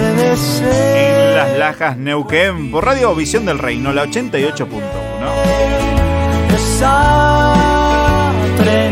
En 0.97 1.35
Las 1.37 1.57
Lajas, 1.57 1.95
Neuquén, 1.95 2.71
por 2.71 2.83
Radio 2.83 3.15
Visión 3.15 3.45
del 3.45 3.57
Reino, 3.57 3.93
la 3.93 4.03
88.1. 4.03 4.81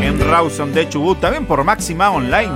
En 0.04 0.22
Rawson 0.22 0.74
de 0.74 0.88
Chubut, 0.88 1.20
también 1.20 1.46
por 1.46 1.66
Máxima 1.66 2.12
Online. 2.12 2.54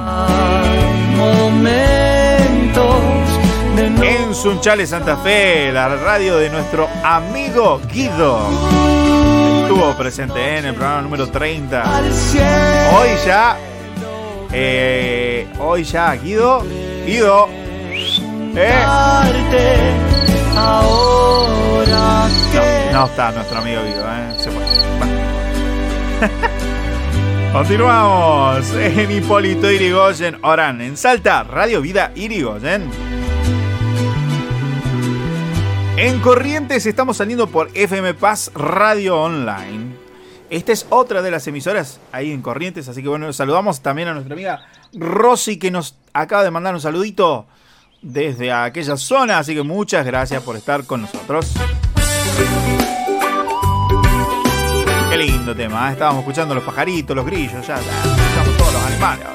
En 3.77 4.36
Sunchales, 4.36 4.89
Santa 4.89 5.15
Fe, 5.17 5.71
la 5.71 5.95
radio 5.95 6.38
de 6.38 6.49
nuestro 6.49 6.88
amigo 7.03 7.79
Guido. 7.91 8.39
Estuvo 9.63 9.93
presente 9.97 10.57
en 10.57 10.65
el 10.65 10.73
programa 10.75 11.01
número 11.01 11.27
30. 11.27 11.84
Hoy 12.93 13.10
ya. 13.25 13.57
eh, 14.51 15.47
hoy 15.60 15.84
ya, 15.84 16.13
Guido. 16.15 16.63
Guido. 17.05 17.47
Eh, 18.55 18.84
Ahora 20.55 22.27
que 22.51 22.91
no 22.93 23.05
está 23.05 23.31
nuestro 23.31 23.60
amigo 23.60 23.81
Guido, 23.84 24.03
¿eh? 24.05 24.34
Se 24.38 24.51
fue. 24.51 24.63
Continuamos 27.53 28.73
en 28.75 29.12
Hipólito 29.12 29.69
Irigoyen, 29.71 30.38
Orán, 30.41 30.81
en 30.81 30.97
Salta, 30.97 31.43
Radio 31.43 31.81
Vida 31.81 32.12
Irigoyen. 32.15 32.89
En 35.97 36.19
Corrientes 36.21 36.86
estamos 36.86 37.17
saliendo 37.17 37.47
por 37.47 37.69
FM 37.73 38.13
Paz 38.13 38.51
Radio 38.56 39.21
Online. 39.21 39.95
Esta 40.49 40.71
es 40.71 40.86
otra 40.89 41.21
de 41.21 41.32
las 41.32 41.45
emisoras 41.47 41.99
ahí 42.12 42.32
en 42.32 42.41
Corrientes, 42.41 42.88
así 42.88 43.01
que 43.01 43.10
bueno, 43.10 43.32
saludamos 43.34 43.82
también 43.82 44.08
a 44.08 44.13
nuestra 44.13 44.34
amiga 44.34 44.65
Rosy 44.93 45.58
que 45.58 45.69
nos 45.69 45.95
acaba 46.13 46.43
de 46.43 46.51
mandar 46.51 46.73
un 46.73 46.82
saludito 46.82 47.45
desde 48.01 48.51
aquella 48.51 48.97
zona, 48.97 49.38
así 49.39 49.54
que 49.54 49.63
muchas 49.63 50.06
gracias 50.06 50.41
por 50.43 50.56
estar 50.56 50.86
con 50.86 51.01
nosotros. 51.01 51.54
Qué 55.10 55.17
lindo 55.17 55.56
tema, 55.56 55.89
¿eh? 55.89 55.93
estábamos 55.93 56.21
escuchando 56.21 56.56
los 56.56 56.63
pajaritos, 56.63 57.15
los 57.15 57.25
grillos, 57.25 57.67
ya, 57.67 57.75
ya 57.80 58.01
escuchamos 58.01 58.58
todos 58.58 58.73
los 58.73 58.84
animales. 58.84 59.27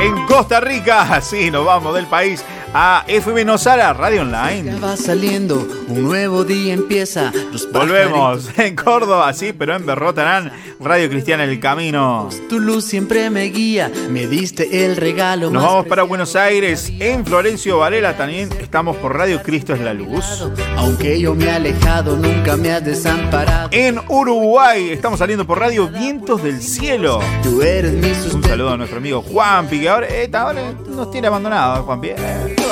En 0.00 0.26
Costa 0.26 0.60
Rica, 0.60 1.20
sí, 1.22 1.50
nos 1.50 1.64
vamos 1.64 1.94
del 1.94 2.06
país 2.06 2.44
a 2.76 3.04
FM 3.06 3.44
Nosara 3.44 3.92
Radio 3.92 4.22
Online. 4.22 4.80
Va 4.80 4.96
saliendo, 4.96 5.64
un 5.86 6.02
nuevo 6.02 6.42
día 6.42 6.74
empieza. 6.74 7.32
Volvemos 7.72 8.50
en 8.58 8.74
Córdoba, 8.74 9.32
sí, 9.32 9.52
pero 9.56 9.76
en 9.76 9.86
Berrotarán, 9.86 10.50
Radio 10.80 11.08
Cristiana 11.08 11.44
El 11.44 11.60
Camino. 11.60 12.28
Tu 12.48 12.58
luz 12.58 12.84
siempre 12.84 13.30
me 13.30 13.44
guía, 13.44 13.92
me 14.10 14.26
diste 14.26 14.84
el 14.84 14.96
regalo 14.96 15.50
Nos 15.50 15.62
vamos 15.62 15.86
para 15.86 16.02
Buenos 16.02 16.34
Aires, 16.34 16.92
en 16.98 17.24
Florencio 17.24 17.78
Varela 17.78 18.16
también 18.16 18.50
estamos 18.60 18.96
por 18.96 19.16
Radio 19.16 19.40
Cristo 19.40 19.72
es 19.72 19.80
la 19.80 19.94
Luz. 19.94 20.44
Aunque 20.76 21.20
yo 21.20 21.36
me 21.36 21.44
he 21.44 21.50
alejado, 21.52 22.16
nunca 22.16 22.56
me 22.56 22.72
has 22.72 22.84
desamparado. 22.84 23.68
En 23.70 24.00
Uruguay 24.08 24.90
estamos 24.90 25.20
saliendo 25.20 25.46
por 25.46 25.60
Radio 25.60 25.86
Vientos 25.86 26.42
del 26.42 26.60
Cielo. 26.60 27.20
Tú 27.44 27.62
eres 27.62 27.92
mi 27.92 28.10
Un 28.34 28.42
saludo 28.42 28.70
a 28.70 28.76
nuestro 28.76 28.98
amigo 28.98 29.22
Juanpi, 29.22 29.80
que 29.80 29.88
ahora, 29.88 30.08
eh, 30.10 30.28
ahora 30.32 30.72
nos 30.88 31.10
tiene 31.12 31.28
abandonado, 31.28 31.84
Juanpi. 31.84 32.08
Eh, 32.08 32.63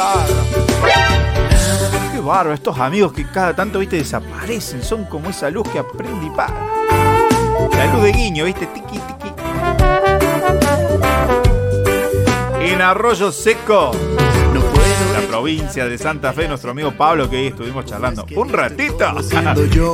qué 2.12 2.20
bárbaro, 2.20 2.52
estos 2.52 2.78
amigos 2.78 3.12
que 3.12 3.26
cada 3.26 3.54
tanto, 3.54 3.78
viste, 3.78 3.96
desaparecen. 3.96 4.82
Son 4.82 5.04
como 5.04 5.30
esa 5.30 5.50
luz 5.50 5.68
que 5.68 5.78
aprende 5.78 6.26
y 6.26 6.30
para. 6.30 6.54
La 7.76 7.86
luz 7.92 8.02
de 8.02 8.12
guiño, 8.12 8.44
viste, 8.44 8.66
tiqui, 8.66 8.98
tiqui. 8.98 9.32
En 12.60 12.80
Arroyo 12.80 13.32
Seco, 13.32 13.92
la 15.12 15.20
provincia 15.20 15.87
de 15.87 15.98
Santa 15.98 16.33
Fe, 16.33 16.48
nuestro 16.48 16.70
amigo 16.70 16.92
Pablo, 16.92 17.29
que 17.29 17.37
ahí 17.37 17.46
estuvimos 17.48 17.85
charlando 17.85 18.25
un 18.35 18.48
ratito. 18.48 19.05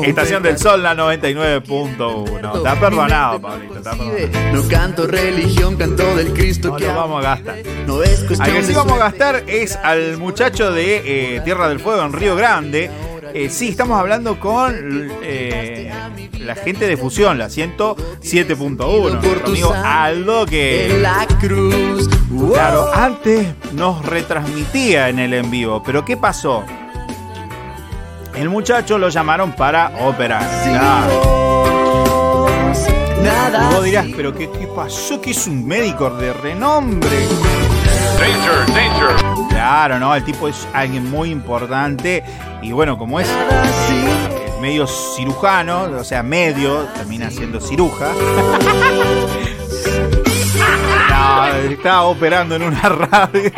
Estación 0.03 0.43
del 0.43 0.59
Sol, 0.59 0.83
la 0.83 0.95
99.1. 0.95 2.57
Está 2.57 2.79
perdonado, 2.79 3.41
Pablito, 3.41 3.79
está 3.79 3.91
perdonado. 3.91 4.53
No 4.53 4.69
canto 4.69 5.07
religión, 5.07 5.77
canto 5.77 6.17
del 6.17 6.33
Cristo 6.33 6.77
que 6.77 6.87
vamos 6.87 7.25
a 7.25 7.37
gastar. 7.37 7.57
Al 8.39 8.53
que 8.53 8.63
sí 8.63 8.73
vamos 8.73 8.93
a 8.93 8.99
gastar 8.99 9.45
es 9.47 9.77
al 9.77 10.19
muchacho 10.19 10.73
de 10.73 11.37
eh, 11.37 11.41
Tierra 11.41 11.69
del 11.69 11.81
Fuego 11.81 12.03
en 12.03 12.13
Río 12.13 12.37
Grande. 12.37 12.91
Eh, 13.35 13.51
sí, 13.51 13.69
estamos 13.69 13.99
hablando 14.01 14.41
con 14.41 14.75
eh, 15.23 15.93
la 16.39 16.55
gente 16.55 16.87
de 16.87 16.97
Fusión, 16.97 17.39
la 17.39 17.49
107.1. 17.49 19.21
Nuestro 19.21 19.47
amigo 19.47 19.73
Aldo 19.75 20.43
En 20.43 20.49
que, 20.49 20.99
la 21.03 21.27
cruz. 21.41 22.09
Wow. 22.39 22.53
claro, 22.53 22.95
antes 22.95 23.49
nos 23.73 24.05
retransmitía 24.05 25.09
en 25.09 25.19
el 25.19 25.35
en 25.35 25.51
vivo. 25.51 25.83
Pero 25.85 26.05
¿qué 26.05 26.17
pasó? 26.17 26.63
El 28.35 28.49
muchacho 28.49 28.97
lo 28.97 29.09
llamaron 29.09 29.53
para 29.53 29.91
operar. 30.07 30.47
Claro. 30.63 32.47
Nada. 33.23 33.69
Y 33.71 33.75
vos 33.75 33.85
dirás, 33.85 34.07
pero 34.15 34.33
¿qué, 34.33 34.49
qué 34.51 34.69
pasó? 34.69 35.21
Que 35.21 35.33
es 35.33 35.47
un 35.49 35.67
médico 35.67 36.11
de 36.11 36.33
renombre. 36.33 37.27
Claro, 39.49 39.99
no, 39.99 40.15
el 40.15 40.25
tipo 40.25 40.47
es 40.47 40.69
alguien 40.73 41.11
muy 41.11 41.31
importante 41.31 42.23
y 42.63 42.71
bueno, 42.71 42.97
como 42.97 43.19
es 43.19 43.29
eh, 43.29 44.53
medio 44.61 44.87
cirujano, 44.87 45.83
o 45.99 46.05
sea, 46.05 46.23
medio, 46.23 46.85
termina 46.95 47.31
siendo 47.31 47.61
ciruja. 47.61 48.13
No, 51.29 51.47
está 51.71 52.03
operando 52.03 52.55
en 52.57 52.63
una 52.63 52.81
radio 52.89 53.53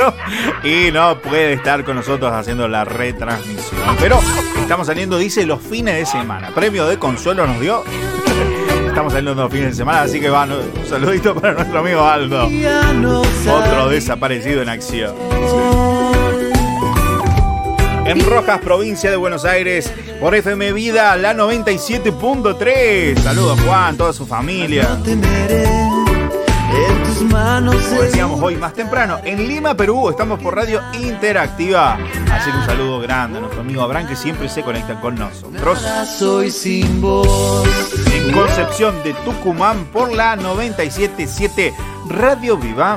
y 0.64 0.90
no 0.92 1.18
puede 1.20 1.52
estar 1.54 1.84
con 1.84 1.96
nosotros 1.96 2.32
haciendo 2.32 2.66
la 2.68 2.84
retransmisión. 2.84 3.80
Pero 4.00 4.18
estamos 4.60 4.86
saliendo, 4.86 5.18
dice, 5.18 5.46
los 5.46 5.60
fines 5.62 5.96
de 5.96 6.06
semana. 6.06 6.50
Premio 6.54 6.86
de 6.86 6.98
consuelo 6.98 7.46
nos 7.46 7.60
dio. 7.60 7.84
Estamos 8.86 9.12
saliendo 9.12 9.40
los 9.40 9.52
fines 9.52 9.68
de 9.70 9.74
semana, 9.76 10.02
así 10.02 10.18
que 10.20 10.28
va, 10.28 10.46
no- 10.46 10.56
un 10.56 10.86
saludito 10.88 11.32
para 11.34 11.52
nuestro 11.54 11.78
amigo 11.78 12.04
Aldo. 12.04 12.48
No 12.94 13.20
Otro 13.22 13.88
desaparecido 13.88 14.62
en 14.62 14.68
acción. 14.68 15.14
En 18.04 18.18
Rojas, 18.28 18.60
provincia 18.60 19.08
de 19.08 19.16
Buenos 19.16 19.44
Aires, 19.44 19.92
por 20.20 20.34
FM 20.34 20.72
Vida, 20.72 21.16
la 21.16 21.32
97.3. 21.34 23.16
Saludos 23.20 23.60
Juan, 23.64 23.96
toda 23.96 24.12
su 24.12 24.26
familia. 24.26 24.98
temeré. 25.04 25.68
En 27.20 27.28
tus 27.28 27.34
manos 27.34 27.76
Como 27.76 28.00
decíamos 28.00 28.40
hoy 28.42 28.56
más 28.56 28.72
temprano, 28.72 29.18
en 29.22 29.46
Lima, 29.46 29.74
Perú, 29.74 30.08
estamos 30.08 30.40
por 30.40 30.56
Radio 30.56 30.80
Interactiva. 30.94 31.98
Que 31.98 32.50
un 32.50 32.64
saludo 32.64 32.98
grande 33.00 33.36
a 33.36 33.40
nuestro 33.42 33.60
amigo 33.60 33.82
Abraham 33.82 34.08
que 34.08 34.16
siempre 34.16 34.48
se 34.48 34.62
conecta 34.62 34.98
con 35.00 35.16
nosotros. 35.16 35.86
Soy 36.18 36.50
sin. 36.50 37.02
En 38.14 38.32
Concepción 38.32 39.02
de 39.04 39.12
Tucumán 39.24 39.84
por 39.92 40.10
la 40.14 40.34
97.7 40.36 41.74
Radio 42.08 42.56
Viva. 42.56 42.96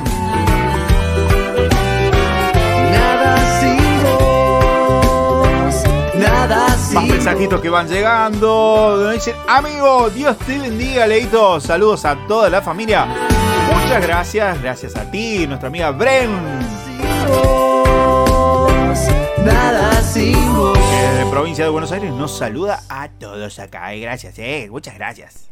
Nada 2.92 3.60
sin. 3.60 3.78
Nada 6.22 6.70
sin 6.78 6.96
Más 6.96 7.08
mensajitos 7.08 7.60
que 7.60 7.70
van 7.70 7.90
llegando. 7.90 9.10
Dicen, 9.12 9.36
amigo, 9.50 10.10
Dios 10.12 10.38
te 10.38 10.60
bendiga, 10.60 11.06
Leito. 11.08 11.60
Saludos 11.60 12.06
a 12.06 12.16
toda 12.26 12.50
la 12.50 12.62
familia. 12.62 13.33
Muchas 13.72 14.02
gracias, 14.02 14.62
gracias 14.62 14.96
a 14.96 15.10
ti, 15.10 15.46
nuestra 15.48 15.68
amiga 15.68 15.92
Bren. 15.92 16.32
Nada 19.44 20.02
sin 20.02 20.56
vos. 20.56 20.78
De 21.18 21.26
provincia 21.30 21.64
de 21.66 21.70
Buenos 21.70 21.92
Aires 21.92 22.12
nos 22.12 22.38
saluda 22.38 22.82
a 22.90 23.10
todos 23.10 23.60
acá. 23.60 23.94
eh, 23.94 24.00
Gracias, 24.00 24.38
eh. 24.40 24.68
Muchas 24.72 24.96
gracias. 24.96 25.50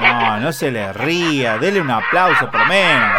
No, 0.00 0.38
no 0.40 0.52
se 0.52 0.70
le 0.70 0.92
ría. 0.92 1.58
Dele 1.58 1.80
un 1.80 1.90
aplauso 1.90 2.50
por 2.50 2.66
menos. 2.68 3.10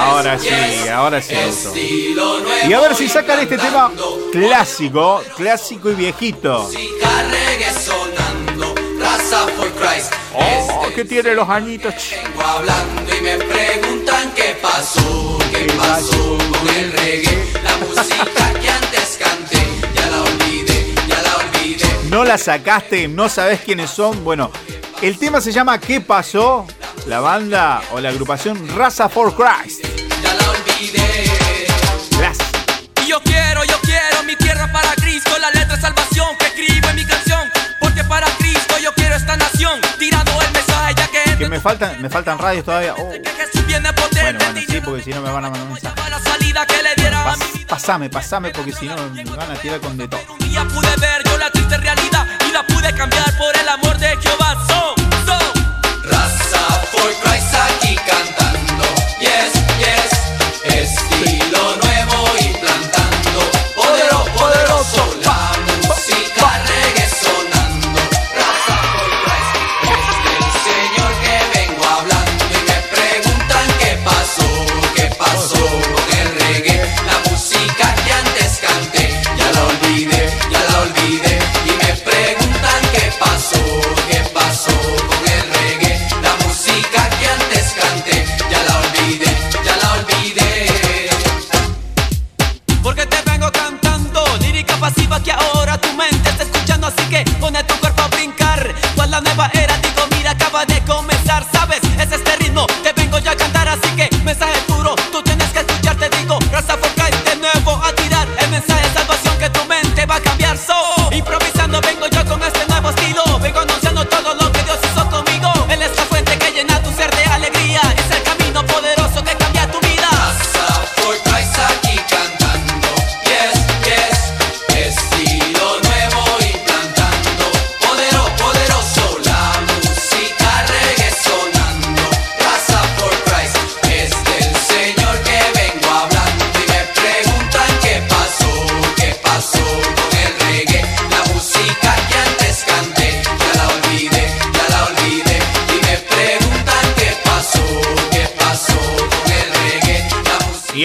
Ahora 0.00 0.38
sí, 0.38 0.88
ahora 0.88 1.20
sí. 1.20 1.34
Y 2.68 2.72
a 2.72 2.80
ver 2.80 2.94
si 2.94 3.08
sacan 3.08 3.40
este 3.40 3.58
tema 3.58 3.90
clásico, 4.32 5.22
clásico 5.36 5.90
y 5.90 5.94
viejito. 5.94 6.68
Oh, 10.36 10.88
que 10.94 11.04
tiene 11.04 11.34
los 11.34 11.48
añitos. 11.48 11.94
ch. 11.94 12.14
hablando 12.44 13.16
y 13.16 13.20
me 13.20 13.36
preguntan 13.36 14.32
qué 14.34 14.56
pasó, 14.60 15.38
qué 15.50 15.66
pasó 15.76 16.38
con 16.38 16.68
el 16.76 16.92
reggae, 16.92 17.52
la 17.62 17.76
música 17.78 18.24
que 18.60 18.68
antes 18.68 19.18
canté, 19.18 19.66
ya 19.94 20.06
la 20.10 20.22
olvidé, 20.22 20.94
ya 21.08 21.22
la 21.22 21.36
olvidé. 21.36 21.86
No 22.10 22.24
la 22.24 22.38
sacaste, 22.38 23.08
no 23.08 23.28
sabes 23.28 23.60
quiénes 23.60 23.90
son. 23.90 24.24
Bueno, 24.24 24.50
el 25.02 25.18
tema 25.18 25.40
se 25.40 25.52
llama 25.52 25.78
¿Qué 25.80 26.00
pasó? 26.00 26.66
La 27.06 27.20
banda 27.20 27.82
o 27.92 28.00
la 28.00 28.10
agrupación 28.10 28.68
Raza 28.76 29.08
for 29.08 29.34
Christ. 29.34 29.84
Gracias. 32.18 32.48
Y 33.04 33.08
yo 33.08 33.20
quiero, 33.22 33.64
yo 33.64 33.78
quiero 33.82 34.22
mi 34.24 34.36
tierra 34.36 34.70
para 34.72 34.94
Cristo, 34.94 35.30
la 35.40 35.50
letra 35.50 35.76
de 35.76 35.82
salvación 35.82 36.28
que 36.38 36.46
escribo 36.46 36.73
esta 39.34 39.50
nación, 39.50 39.80
tirando 39.98 40.32
el 40.40 40.52
mensaje 40.52 40.94
ya 40.96 41.08
que 41.08 41.36
Que 41.36 41.48
me 41.48 41.60
faltan, 41.60 42.00
me 42.02 42.08
faltan 42.08 42.38
radios 42.38 42.64
todavía. 42.64 42.94
Oh, 42.96 43.04
bueno, 43.06 44.38
bueno, 44.38 44.60
sí, 44.68 44.80
porque 44.84 45.02
si 45.02 45.10
no 45.10 45.20
me 45.22 45.30
van 45.30 45.44
a 45.44 45.50
mandar 45.50 45.68
mensaje. 45.68 45.94
Pas- 47.24 47.66
pasame, 47.66 48.10
pasame, 48.10 48.50
porque 48.50 48.72
si 48.72 48.86
no 48.86 48.96
me 49.10 49.24
van 49.24 49.50
a 49.50 49.54
tirar 49.56 49.80
con 49.80 49.96
de 49.96 50.06
todo. 50.08 50.20
mi 50.40 50.48
día 50.48 50.64
pude 50.64 50.96
ver 50.96 51.22
yo 51.24 51.38
la 51.38 51.50
triste 51.50 51.76
realidad 51.78 52.26
y 52.48 52.52
la 52.52 52.66
pude 52.66 52.92
cambiar 52.94 53.36
por 53.36 53.56
el 53.56 53.68
amor 53.68 53.98
de 53.98 54.16
Jehová. 54.18 54.56
So, 54.68 54.94
so. 55.26 55.38
Raza 56.10 56.60
for 56.92 57.12
Christ 57.22 57.53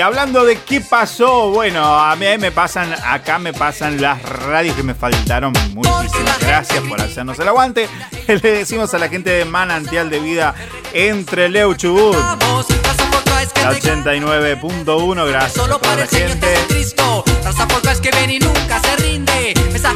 hablando 0.10 0.43
de 0.43 0.58
qué 0.58 0.82
pasó, 0.82 1.52
bueno, 1.52 1.86
a 1.86 2.15
mí 2.15 2.26
me 2.39 2.52
pasan, 2.52 2.91
acá 3.06 3.38
me 3.38 3.54
pasan 3.54 4.02
las 4.02 4.19
radios 4.24 4.76
que 4.76 4.82
me 4.82 4.95
faltaron. 4.95 5.54
Muchísimas 5.76 6.39
gracias 6.39 6.84
por 6.86 7.00
hacernos 7.00 7.38
el 7.38 7.48
aguante. 7.48 7.88
Le 8.28 8.39
decimos 8.39 8.91
a 8.95 8.98
la 8.98 9.08
gente 9.08 9.30
de 9.30 9.45
Manantial 9.45 10.10
de 10.10 10.19
Vida 10.19 10.56
entre 10.93 11.48
Leu 11.48 11.76
Chubut. 11.76 12.15
La 12.15 13.72
89.1, 13.72 15.28
gracias 15.28 15.63
a 15.63 15.78
toda 15.78 15.95
la 15.95 16.08
gente. 16.08 16.48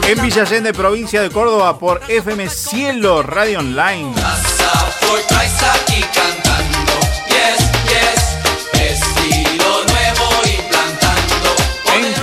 En 0.08 0.22
Villa 0.22 0.44
Allende, 0.44 0.74
provincia 0.74 1.24
de 1.24 1.32
Córdoba, 1.32 1.80
por 1.80 2.02
FM 2.08 2.50
Cielo 2.50 3.24
Radio 3.24 3.60
Online. 3.60 4.14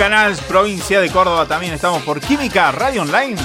En 0.01 0.09
Canals, 0.09 0.41
provincia 0.41 0.99
de 0.99 1.11
Córdoba, 1.11 1.45
también 1.45 1.73
estamos 1.73 2.01
por 2.01 2.19
Química 2.19 2.71
Radio 2.71 3.03
Online. 3.03 3.39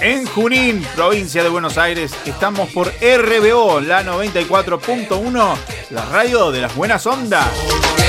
En 0.00 0.26
Junín, 0.26 0.84
provincia 0.96 1.44
de 1.44 1.48
Buenos 1.48 1.78
Aires, 1.78 2.12
estamos 2.24 2.68
por 2.70 2.88
RBO, 2.88 3.80
la 3.80 4.02
94.1, 4.02 5.56
la 5.90 6.04
radio 6.06 6.50
de 6.50 6.62
las 6.62 6.74
buenas 6.74 7.06
ondas. 7.06 7.99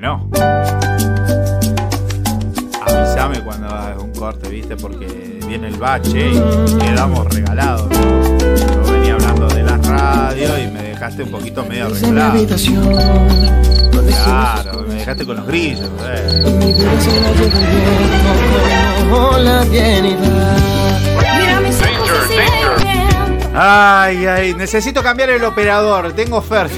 Bueno. 0.00 0.30
Avísame 2.86 3.40
cuando 3.42 3.66
hagas 3.66 3.98
un 4.00 4.12
corte, 4.12 4.48
¿viste? 4.48 4.76
Porque 4.76 5.40
viene 5.44 5.66
el 5.66 5.76
bache 5.76 6.30
y 6.30 6.78
quedamos 6.78 7.26
regalados. 7.34 7.88
Yo 7.90 8.92
venía 8.92 9.14
hablando 9.14 9.48
de 9.48 9.62
la 9.64 9.76
radio 9.78 10.56
y 10.56 10.68
me 10.68 10.82
dejaste 10.84 11.24
un 11.24 11.30
poquito 11.32 11.64
medio 11.64 11.86
arreglado. 11.86 12.32
Claro, 14.24 14.82
me 14.86 14.94
dejaste 14.94 15.26
con 15.26 15.36
los 15.36 15.46
grillos. 15.48 15.90
eh. 16.04 16.42
Mira 21.40 21.60
mis 21.60 21.76
ojos. 21.82 22.10
Ay, 23.60 24.24
ay, 24.24 24.54
necesito 24.54 25.02
cambiar 25.02 25.30
el 25.30 25.42
operador. 25.42 26.12
Tengo 26.12 26.36
oferta. 26.36 26.76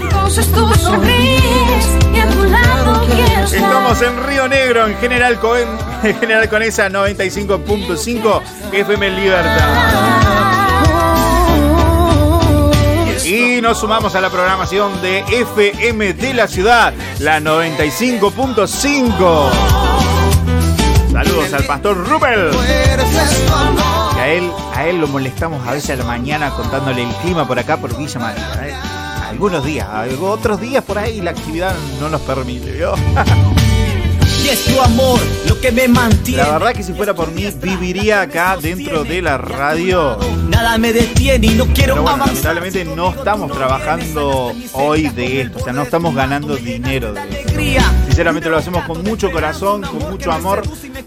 Estamos 3.44 4.00
en 4.00 4.24
Río 4.24 4.48
Negro, 4.48 4.86
en 4.86 4.96
General 4.96 5.38
Cohen, 5.38 5.68
en 6.02 6.18
General 6.18 6.48
Conesa 6.48 6.88
95.5 6.88 8.40
FM 8.72 9.10
Libertad. 9.10 9.68
Y 13.26 13.60
nos 13.60 13.80
sumamos 13.80 14.14
a 14.14 14.22
la 14.22 14.30
programación 14.30 15.02
de 15.02 15.18
FM 15.28 16.14
de 16.14 16.32
la 16.32 16.48
ciudad, 16.48 16.94
la 17.18 17.40
95.5. 17.40 19.79
Saludos 21.22 21.52
al 21.52 21.64
pastor 21.64 22.08
Rupel. 22.08 22.50
Y 24.16 24.18
a 24.18 24.28
él, 24.28 24.50
a 24.74 24.86
él 24.86 25.00
lo 25.02 25.06
molestamos 25.06 25.66
a 25.68 25.72
veces 25.72 25.90
a 25.90 25.96
la 25.96 26.04
mañana 26.04 26.48
contándole 26.50 27.02
el 27.02 27.10
clima 27.16 27.46
por 27.46 27.58
acá 27.58 27.76
por 27.76 27.94
Villa 27.94 28.18
María. 28.18 28.48
¿eh? 28.62 28.74
Algunos 29.28 29.62
días, 29.62 29.86
otros 30.18 30.58
días 30.62 30.82
por 30.82 30.96
ahí 30.96 31.20
la 31.20 31.32
actividad 31.32 31.74
no 32.00 32.08
nos 32.08 32.22
permite. 32.22 32.72
¿vio? 32.72 32.94
Y 34.42 34.48
es 34.48 34.64
tu 34.64 34.80
amor 34.80 35.20
lo 35.46 35.60
que 35.60 35.70
me 35.70 35.88
mantiene. 35.88 36.42
La 36.42 36.52
verdad 36.52 36.72
que 36.72 36.82
si 36.82 36.94
fuera 36.94 37.12
por 37.12 37.30
mí, 37.32 37.46
viviría 37.60 38.22
acá 38.22 38.56
dentro 38.56 39.04
de 39.04 39.20
la 39.20 39.36
radio. 39.36 40.16
Nada 40.48 40.78
me 40.78 40.94
detiene 40.94 41.48
y 41.48 41.50
no 41.50 41.66
quiero 41.66 41.96
Pero 41.96 42.02
bueno, 42.02 42.24
avanzar. 42.24 42.54
lamentablemente 42.54 42.96
no 42.96 43.10
estamos 43.10 43.52
trabajando 43.52 44.54
hoy 44.72 45.10
de 45.10 45.42
esto, 45.42 45.58
o 45.58 45.64
sea, 45.64 45.74
no 45.74 45.82
estamos 45.82 46.14
ganando 46.14 46.56
dinero 46.56 47.12
de 47.12 47.20
esto. 47.20 47.60
Sinceramente 48.20 48.50
lo 48.50 48.58
hacemos 48.58 48.84
con 48.84 49.02
mucho 49.02 49.32
corazón, 49.32 49.80
con 49.80 50.10
mucho 50.10 50.30
amor 50.30 50.62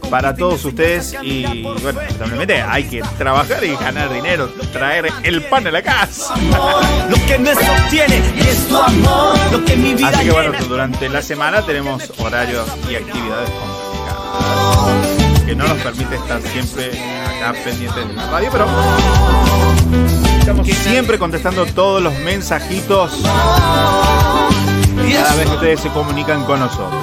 para 0.09 0.35
todos 0.35 0.65
ustedes 0.65 1.15
y 1.21 1.61
bueno, 1.61 2.01
lamentablemente 2.01 2.59
hay 2.59 2.85
que 2.85 3.03
trabajar 3.19 3.63
y 3.63 3.75
ganar 3.75 4.11
dinero, 4.11 4.49
traer 4.71 5.13
el 5.21 5.43
pan 5.43 5.67
a 5.67 5.69
la 5.69 5.83
casa. 5.83 6.33
Lo 7.09 7.15
que 7.27 7.37
me 7.37 7.53
sostiene 7.53 8.17
es 8.17 8.67
tu 8.67 8.75
amor 8.75 9.37
lo 9.51 9.63
que 9.63 9.75
mi 9.75 9.93
vida 9.93 10.07
Así 10.07 10.23
que 10.23 10.31
bueno, 10.31 10.53
durante 10.67 11.07
la 11.07 11.21
semana 11.21 11.63
tenemos 11.63 12.11
horarios 12.17 12.67
y 12.89 12.95
actividades 12.95 13.49
complicadas. 13.51 15.45
Que 15.45 15.55
no 15.55 15.67
nos 15.67 15.77
permite 15.83 16.15
estar 16.15 16.41
siempre 16.41 16.99
acá 17.27 17.53
pendientes 17.63 18.07
de 18.07 18.13
la 18.15 18.31
radio, 18.31 18.49
pero 18.51 18.65
estamos 20.39 20.67
siempre 20.67 21.19
contestando 21.19 21.67
todos 21.67 22.01
los 22.01 22.17
mensajitos 22.21 23.21
cada 25.13 25.35
vez 25.35 25.47
que 25.47 25.55
ustedes 25.55 25.79
se 25.79 25.89
comunican 25.89 26.43
con 26.45 26.59
nosotros. 26.59 27.01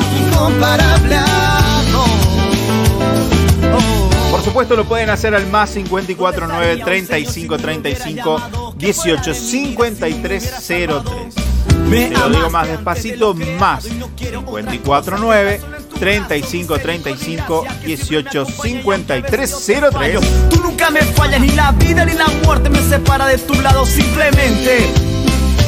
Por 4.30 4.42
supuesto 4.42 4.76
lo 4.76 4.84
pueden 4.84 5.10
hacer 5.10 5.34
al 5.34 5.46
más 5.48 5.70
549 5.72 6.82
35 6.84 7.58
35 7.58 8.42
18 8.76 9.34
53 9.34 10.62
03. 10.66 11.50
Te 11.90 12.10
lo 12.10 12.30
digo 12.30 12.50
más 12.50 12.68
despacito, 12.68 13.34
más 13.34 13.84
549 13.84 15.60
35 15.98 16.78
35 16.78 17.64
18 17.84 18.46
53 18.46 19.66
03. 19.92 20.20
Tú 20.48 20.62
nunca 20.62 20.90
me 20.90 21.00
fallas, 21.02 21.40
ni 21.40 21.48
la 21.48 21.72
vida 21.72 22.04
ni 22.04 22.14
la 22.14 22.28
muerte 22.44 22.70
me 22.70 22.80
separa 22.80 23.26
de 23.26 23.38
tu 23.38 23.54
lado, 23.60 23.84
simplemente. 23.84 25.09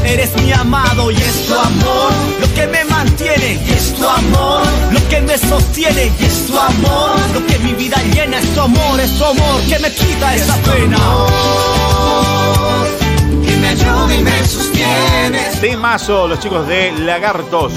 Eres 0.04 0.30
mi 0.42 0.52
amado 0.52 1.10
y 1.10 1.16
es 1.16 1.46
tu 1.46 1.54
amor 1.54 2.12
lo 2.40 2.54
que 2.54 2.66
me 2.66 2.84
mantiene 2.84 3.60
y 3.66 3.72
es 3.72 3.94
tu 3.94 4.06
amor 4.06 4.62
lo 4.90 5.08
que 5.08 5.20
me 5.20 5.38
sostiene 5.38 6.12
y 6.18 6.24
es 6.24 6.46
tu 6.46 6.58
amor 6.58 7.16
lo 7.34 7.46
que 7.46 7.58
mi 7.60 7.72
vida 7.74 7.96
llena 8.14 8.38
es 8.38 8.54
tu 8.54 8.60
amor, 8.60 9.00
es 9.00 9.16
tu 9.16 9.24
amor 9.24 9.60
que 9.68 9.78
me 9.78 9.90
quita 9.92 10.34
esa 10.34 10.56
pena. 10.56 10.98
que 13.44 13.56
me 13.56 13.68
ayuda 13.68 14.14
y 14.14 14.22
me 14.22 14.46
sostiene. 14.46 15.38
Temazo, 15.60 16.28
los 16.28 16.40
chicos 16.40 16.66
de 16.66 16.92
Lagartos. 16.92 17.72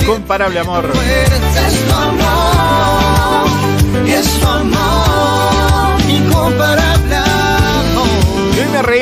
Incomparable 0.00 0.60
amor. 0.60 0.84
Es 0.84 1.86
tu 1.86 1.94
amor, 1.94 3.48
y 4.06 4.10
es 4.12 4.40
tu 4.40 4.46
amor, 4.46 4.85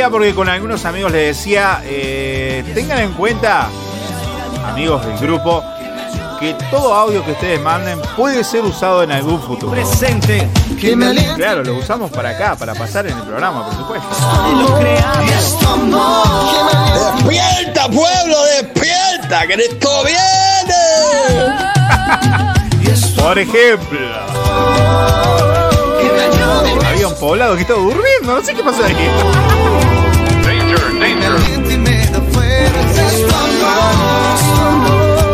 reía 0.05 0.11
porque 0.11 0.35
con 0.35 0.49
algunos 0.49 0.85
amigos 0.85 1.13
les 1.13 1.37
decía, 1.37 1.81
eh, 1.85 2.65
tengan 2.75 2.99
en 3.01 3.13
cuenta, 3.13 3.69
amigos 4.67 5.05
del 5.07 5.17
grupo, 5.19 5.65
que 6.41 6.55
todo 6.71 6.95
audio 6.95 7.25
que 7.25 7.33
ustedes 7.33 7.61
manden 7.61 8.01
puede 8.17 8.45
ser 8.45 8.63
usado 8.63 9.03
en 9.03 9.13
algún 9.13 9.41
futuro. 9.41 9.73
Presente. 9.73 10.49
Claro, 11.37 11.65
lo 11.65 11.77
usamos 11.77 12.11
para 12.11 12.31
acá, 12.31 12.57
para 12.57 12.75
pasar 12.75 13.07
en 13.07 13.17
el 13.17 13.23
programa, 13.23 13.65
por 13.67 13.75
supuesto. 13.77 14.09
¡Despierta, 17.17 17.89
pueblo! 17.89 18.37
¡Despierta! 18.61 19.47
¡Que 19.47 19.55
esto 19.55 20.05
viene! 20.05 20.75
Por 23.17 23.39
ejemplo, 23.39 23.99
Había 26.87 27.09
un 27.09 27.19
poblado 27.19 27.55
que 27.55 27.63
estaba 27.63 27.81
durmiendo, 27.81 28.35
no 28.35 28.43
sé 28.43 28.55
qué 28.55 28.63
pasó 28.63 28.85
ahí. 28.85 28.95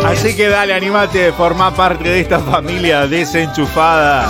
Así 0.05 0.35
que 0.35 0.49
dale, 0.49 0.73
animate, 0.73 1.31
forma 1.31 1.73
parte 1.73 2.09
de 2.09 2.19
esta 2.19 2.39
familia 2.39 3.07
desenchufada. 3.07 4.29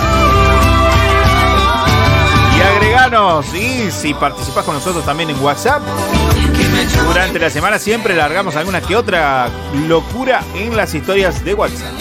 Y 2.56 2.60
agreganos, 2.62 3.52
y 3.54 3.90
si 3.90 4.14
participas 4.14 4.64
con 4.64 4.74
nosotros 4.74 5.04
también 5.04 5.30
en 5.30 5.42
WhatsApp, 5.42 5.82
durante 7.06 7.38
la 7.38 7.50
semana 7.50 7.78
siempre 7.78 8.14
largamos 8.14 8.54
alguna 8.56 8.80
que 8.80 8.94
otra 8.94 9.48
locura 9.88 10.42
en 10.54 10.76
las 10.76 10.94
historias 10.94 11.44
de 11.44 11.54
WhatsApp. 11.54 11.92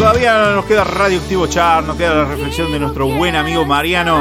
Todavía? 0.00 0.54
Nos 0.54 0.64
queda 0.64 0.82
Radioactivo 0.82 1.46
Char, 1.46 1.84
nos 1.84 1.96
queda 1.96 2.14
la 2.14 2.24
reflexión 2.24 2.72
de 2.72 2.78
nuestro 2.78 3.06
buen 3.06 3.36
amigo 3.36 3.66
Mariano, 3.66 4.18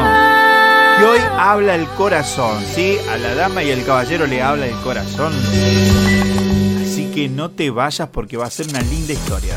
que 0.97 1.05
hoy 1.05 1.19
habla 1.37 1.73
el 1.75 1.87
corazón, 1.87 2.61
¿sí? 2.75 2.97
A 3.09 3.15
la 3.15 3.33
dama 3.33 3.63
y 3.63 3.71
al 3.71 3.85
caballero 3.85 4.27
le 4.27 4.41
habla 4.41 4.65
el 4.67 4.75
corazón. 4.81 5.33
Así 6.83 7.09
que 7.15 7.29
no 7.29 7.51
te 7.51 7.69
vayas 7.69 8.09
porque 8.09 8.35
va 8.35 8.47
a 8.47 8.49
ser 8.51 8.67
una 8.67 8.81
linda 8.81 9.13
historia. 9.13 9.55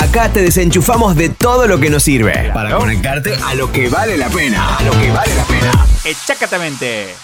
Acá 0.00 0.28
te 0.28 0.42
desenchufamos 0.42 1.16
de 1.16 1.30
todo 1.30 1.66
lo 1.66 1.80
que 1.80 1.90
nos 1.90 2.04
sirve 2.04 2.52
para 2.54 2.76
conectarte 2.76 3.34
a 3.44 3.54
lo 3.54 3.72
que 3.72 3.88
vale 3.88 4.16
la 4.16 4.28
pena. 4.28 4.76
A 4.76 4.82
lo 4.84 4.92
que 4.92 5.10
vale 5.10 5.34
la 5.34 5.44
pena. 5.44 5.86
Exactamente. 6.04 7.16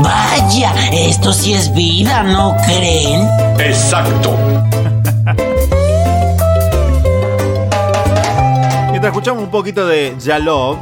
Vaya, 0.00 0.72
esto 0.92 1.34
sí 1.34 1.52
es 1.52 1.74
vida, 1.74 2.22
¿no 2.22 2.56
creen? 2.64 3.28
Exacto. 3.58 4.38
Mientras 9.08 9.24
escuchamos 9.24 9.44
un 9.44 9.50
poquito 9.50 9.86
de 9.86 10.14
Yalov, 10.18 10.76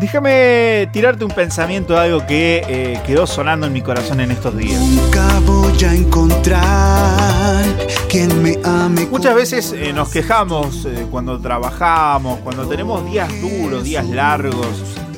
déjame 0.00 0.88
tirarte 0.92 1.24
un 1.24 1.30
pensamiento 1.30 1.92
de 1.92 2.00
algo 2.00 2.26
que 2.26 2.64
eh, 2.66 3.00
quedó 3.06 3.28
sonando 3.28 3.68
en 3.68 3.72
mi 3.72 3.80
corazón 3.80 4.18
en 4.18 4.32
estos 4.32 4.56
días. 4.56 4.80
Nunca 4.80 5.38
voy 5.46 5.84
a 5.84 5.94
encontrar 5.94 7.64
quien 8.08 8.42
me 8.42 8.58
ame. 8.64 9.06
Muchas 9.06 9.36
veces 9.36 9.72
eh, 9.72 9.92
nos 9.92 10.08
quejamos 10.08 10.84
eh, 10.84 11.06
cuando 11.12 11.38
trabajamos, 11.38 12.40
cuando 12.40 12.66
tenemos 12.66 13.08
días 13.08 13.30
duros, 13.40 13.84
días 13.84 14.04
largos, 14.08 14.66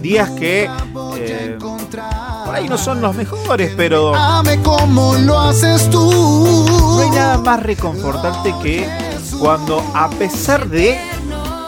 días 0.03 0.29
que 0.33 0.69
por 0.93 2.55
ahí 2.55 2.69
no 2.69 2.77
son 2.77 3.01
los 3.01 3.17
mejores, 3.17 3.73
pero 3.79 4.15
Ame 4.15 4.61
como 4.61 5.15
lo 5.15 5.41
haces 5.41 5.89
tú. 5.89 6.67
no 6.69 7.01
hay 7.01 7.11
nada 7.13 7.39
más 7.39 7.63
reconfortante 7.63 8.55
que 8.63 9.08
cuando 9.39 9.85
a 9.95 10.11
pesar 10.11 10.69
de 10.69 11.01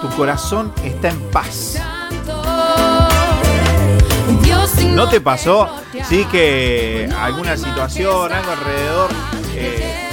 tu 0.00 0.08
corazón 0.16 0.72
está 0.84 1.08
en 1.08 1.20
paz. 1.30 1.76
¿No 4.94 5.08
te 5.08 5.20
pasó? 5.20 5.68
Sí 6.08 6.26
que 6.30 7.08
alguna 7.20 7.56
situación, 7.56 8.32
algo 8.32 8.52
alrededor, 8.52 9.10
eh, 9.54 10.08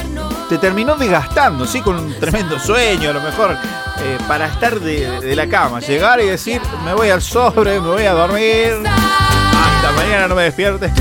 te 0.49 0.57
terminó 0.57 0.95
desgastando, 0.95 1.65
sí, 1.65 1.81
con 1.81 1.97
un 1.97 2.13
tremendo 2.19 2.59
sueño, 2.59 3.09
a 3.09 3.13
lo 3.13 3.21
mejor, 3.21 3.57
eh, 3.99 4.17
para 4.27 4.47
estar 4.47 4.79
de, 4.79 5.19
de 5.19 5.35
la 5.35 5.47
cama, 5.47 5.79
llegar 5.79 6.21
y 6.21 6.27
decir, 6.27 6.61
me 6.85 6.93
voy 6.93 7.09
al 7.09 7.21
sobre, 7.21 7.79
me 7.81 7.87
voy 7.87 8.05
a 8.05 8.13
dormir, 8.13 8.73
hasta 8.85 9.91
mañana 9.93 10.27
no 10.27 10.35
me 10.35 10.43
despierte. 10.43 10.91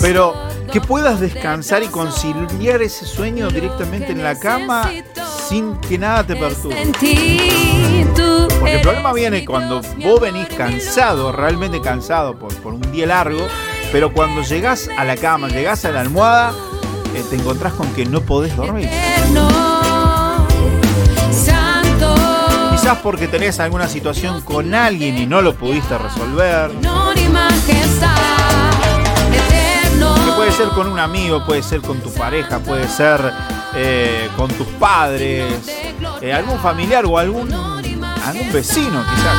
Pero 0.00 0.45
que 0.76 0.80
puedas 0.82 1.20
descansar 1.20 1.82
y 1.82 1.86
conciliar 1.86 2.82
ese 2.82 3.06
sueño 3.06 3.48
directamente 3.48 4.12
en 4.12 4.22
la 4.22 4.38
cama 4.38 4.92
sin 5.48 5.74
que 5.76 5.96
nada 5.96 6.22
te 6.26 6.36
perturbe. 6.36 6.76
Porque 8.60 8.74
el 8.74 8.82
problema 8.82 9.14
viene 9.14 9.46
cuando 9.46 9.80
vos 9.80 10.20
venís 10.20 10.48
cansado, 10.48 11.32
realmente 11.32 11.80
cansado 11.80 12.38
por, 12.38 12.54
por 12.56 12.74
un 12.74 12.82
día 12.92 13.06
largo, 13.06 13.40
pero 13.90 14.12
cuando 14.12 14.42
llegás 14.42 14.90
a 14.98 15.04
la 15.04 15.16
cama, 15.16 15.48
llegás 15.48 15.86
a 15.86 15.92
la 15.92 16.02
almohada, 16.02 16.52
eh, 17.14 17.24
te 17.30 17.36
encontrás 17.36 17.72
con 17.72 17.90
que 17.94 18.04
no 18.04 18.20
podés 18.20 18.54
dormir. 18.54 18.90
Quizás 22.72 22.98
porque 23.02 23.28
tenés 23.28 23.60
alguna 23.60 23.88
situación 23.88 24.42
con 24.42 24.74
alguien 24.74 25.16
y 25.16 25.24
no 25.24 25.40
lo 25.40 25.54
pudiste 25.54 25.96
resolver. 25.96 26.70
Puede 30.56 30.70
ser 30.70 30.74
con 30.74 30.90
un 30.90 30.98
amigo, 30.98 31.44
puede 31.44 31.62
ser 31.62 31.82
con 31.82 32.00
tu 32.00 32.10
pareja, 32.14 32.60
puede 32.60 32.88
ser 32.88 33.20
eh, 33.74 34.30
con 34.38 34.48
tus 34.48 34.66
padres, 34.66 35.52
eh, 36.22 36.32
algún 36.32 36.58
familiar 36.60 37.04
o 37.04 37.18
algún, 37.18 37.52
algún 37.52 38.52
vecino 38.54 39.04
quizás. 39.04 39.36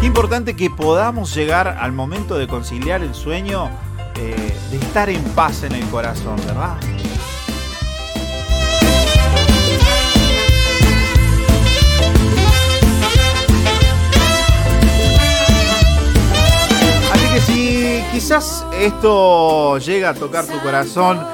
Qué 0.00 0.06
importante 0.06 0.56
que 0.56 0.70
podamos 0.70 1.34
llegar 1.34 1.76
al 1.78 1.92
momento 1.92 2.38
de 2.38 2.48
conciliar 2.48 3.02
el 3.02 3.14
sueño, 3.14 3.68
eh, 4.14 4.56
de 4.70 4.76
estar 4.78 5.10
en 5.10 5.22
paz 5.34 5.64
en 5.64 5.72
el 5.72 5.84
corazón, 5.90 6.36
¿verdad? 6.46 6.78
Quizás 18.18 18.66
esto 18.80 19.78
llega 19.78 20.08
a 20.10 20.14
tocar 20.14 20.44
tu 20.44 20.58
corazón, 20.58 21.24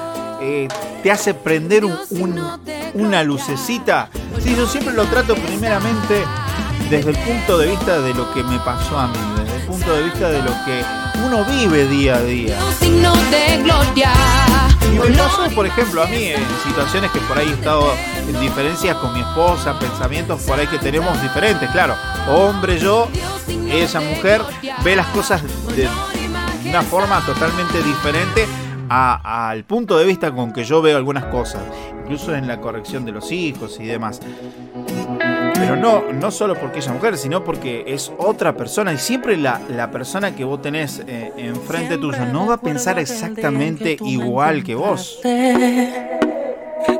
eh, 0.42 0.68
te 1.02 1.10
hace 1.10 1.32
prender 1.32 1.82
un- 1.86 1.96
un- 2.10 2.38
una 2.92 3.22
lucecita, 3.22 4.10
sí, 4.38 4.54
yo 4.54 4.66
siempre 4.66 4.92
lo 4.92 5.04
trato 5.06 5.34
primeramente 5.34 6.22
desde 6.90 7.12
el 7.12 7.16
punto 7.16 7.56
de 7.56 7.68
vista 7.68 8.00
de 8.02 8.12
lo 8.12 8.30
que 8.34 8.42
me 8.42 8.58
pasó 8.58 8.98
a 8.98 9.06
mí, 9.06 9.16
desde 9.38 9.56
el 9.56 9.62
punto 9.62 9.94
de 9.94 10.02
vista 10.02 10.28
de 10.28 10.42
lo 10.42 10.50
que 10.66 10.84
uno 11.24 11.42
vive 11.46 11.86
día 11.88 12.16
a 12.16 12.20
día. 12.20 12.58
Y 14.92 14.98
me 14.98 15.16
pasó, 15.16 15.48
por 15.54 15.64
ejemplo, 15.66 16.02
a 16.02 16.06
mí 16.06 16.22
en 16.26 16.42
situaciones 16.68 17.10
que 17.12 17.20
por 17.20 17.38
ahí 17.38 17.48
he 17.48 17.54
estado 17.54 17.94
en 18.28 18.38
diferencias 18.42 18.94
con 18.98 19.14
mi 19.14 19.20
esposa, 19.20 19.78
pensamientos 19.78 20.42
por 20.42 20.58
ahí 20.60 20.66
que 20.66 20.78
tenemos 20.78 21.20
diferentes, 21.22 21.70
claro. 21.70 21.94
Hombre, 22.28 22.78
yo, 22.78 23.08
esa 23.72 24.00
mujer, 24.00 24.42
ve 24.84 24.94
las 24.94 25.06
cosas 25.06 25.40
de 25.74 25.88
una 26.74 26.82
forma 26.82 27.24
totalmente 27.24 27.80
diferente 27.84 28.48
al 28.88 29.62
punto 29.62 29.96
de 29.96 30.04
vista 30.04 30.32
con 30.32 30.52
que 30.52 30.64
yo 30.64 30.82
veo 30.82 30.96
algunas 30.96 31.26
cosas, 31.26 31.62
incluso 32.02 32.34
en 32.34 32.48
la 32.48 32.60
corrección 32.60 33.04
de 33.04 33.12
los 33.12 33.30
hijos 33.30 33.78
y 33.78 33.84
demás. 33.84 34.20
Pero 35.54 35.76
no, 35.76 36.02
no 36.12 36.32
solo 36.32 36.56
porque 36.56 36.80
ella 36.80 36.88
es 36.88 36.94
mujer, 36.94 37.16
sino 37.16 37.44
porque 37.44 37.84
es 37.86 38.12
otra 38.18 38.56
persona 38.56 38.92
y 38.92 38.98
siempre 38.98 39.36
la, 39.36 39.60
la 39.68 39.92
persona 39.92 40.34
que 40.34 40.42
vos 40.42 40.62
tenés 40.62 41.00
eh, 41.06 41.32
enfrente 41.36 41.96
tuyo 41.96 42.26
no 42.26 42.46
va 42.46 42.54
a 42.54 42.60
pensar 42.60 42.98
exactamente 42.98 43.96
igual 44.04 44.64
que 44.64 44.74
vos. 44.74 45.20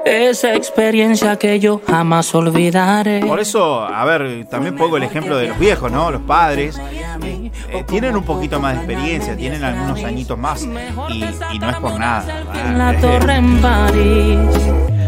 Esa 0.04 0.54
experiencia 0.54 1.36
que 1.38 1.58
yo 1.60 1.80
jamás 1.86 2.34
olvidaré. 2.34 3.20
Por 3.20 3.40
eso, 3.40 3.80
a 3.84 4.04
ver, 4.04 4.44
también 4.50 4.76
pongo 4.76 4.96
el 4.96 5.02
ejemplo 5.02 5.36
de 5.36 5.48
los 5.48 5.58
viejos, 5.58 5.90
¿no? 5.90 6.10
Los 6.10 6.22
padres 6.22 6.78
eh, 7.22 7.50
eh, 7.70 7.84
tienen 7.86 8.14
un 8.16 8.22
poquito 8.22 8.60
más 8.60 8.74
de 8.74 8.78
experiencia, 8.80 9.36
tienen 9.36 9.64
algunos 9.64 10.02
añitos 10.04 10.38
más 10.38 10.62
y, 11.08 11.24
y 11.52 11.58
no 11.58 11.70
es 11.70 11.76
por 11.76 11.98
nada. 11.98 12.42
En 12.66 12.78
la 12.78 12.92
¿verdad? 12.92 13.00
torre 13.00 13.34
en 13.36 13.60
París. 13.60 14.38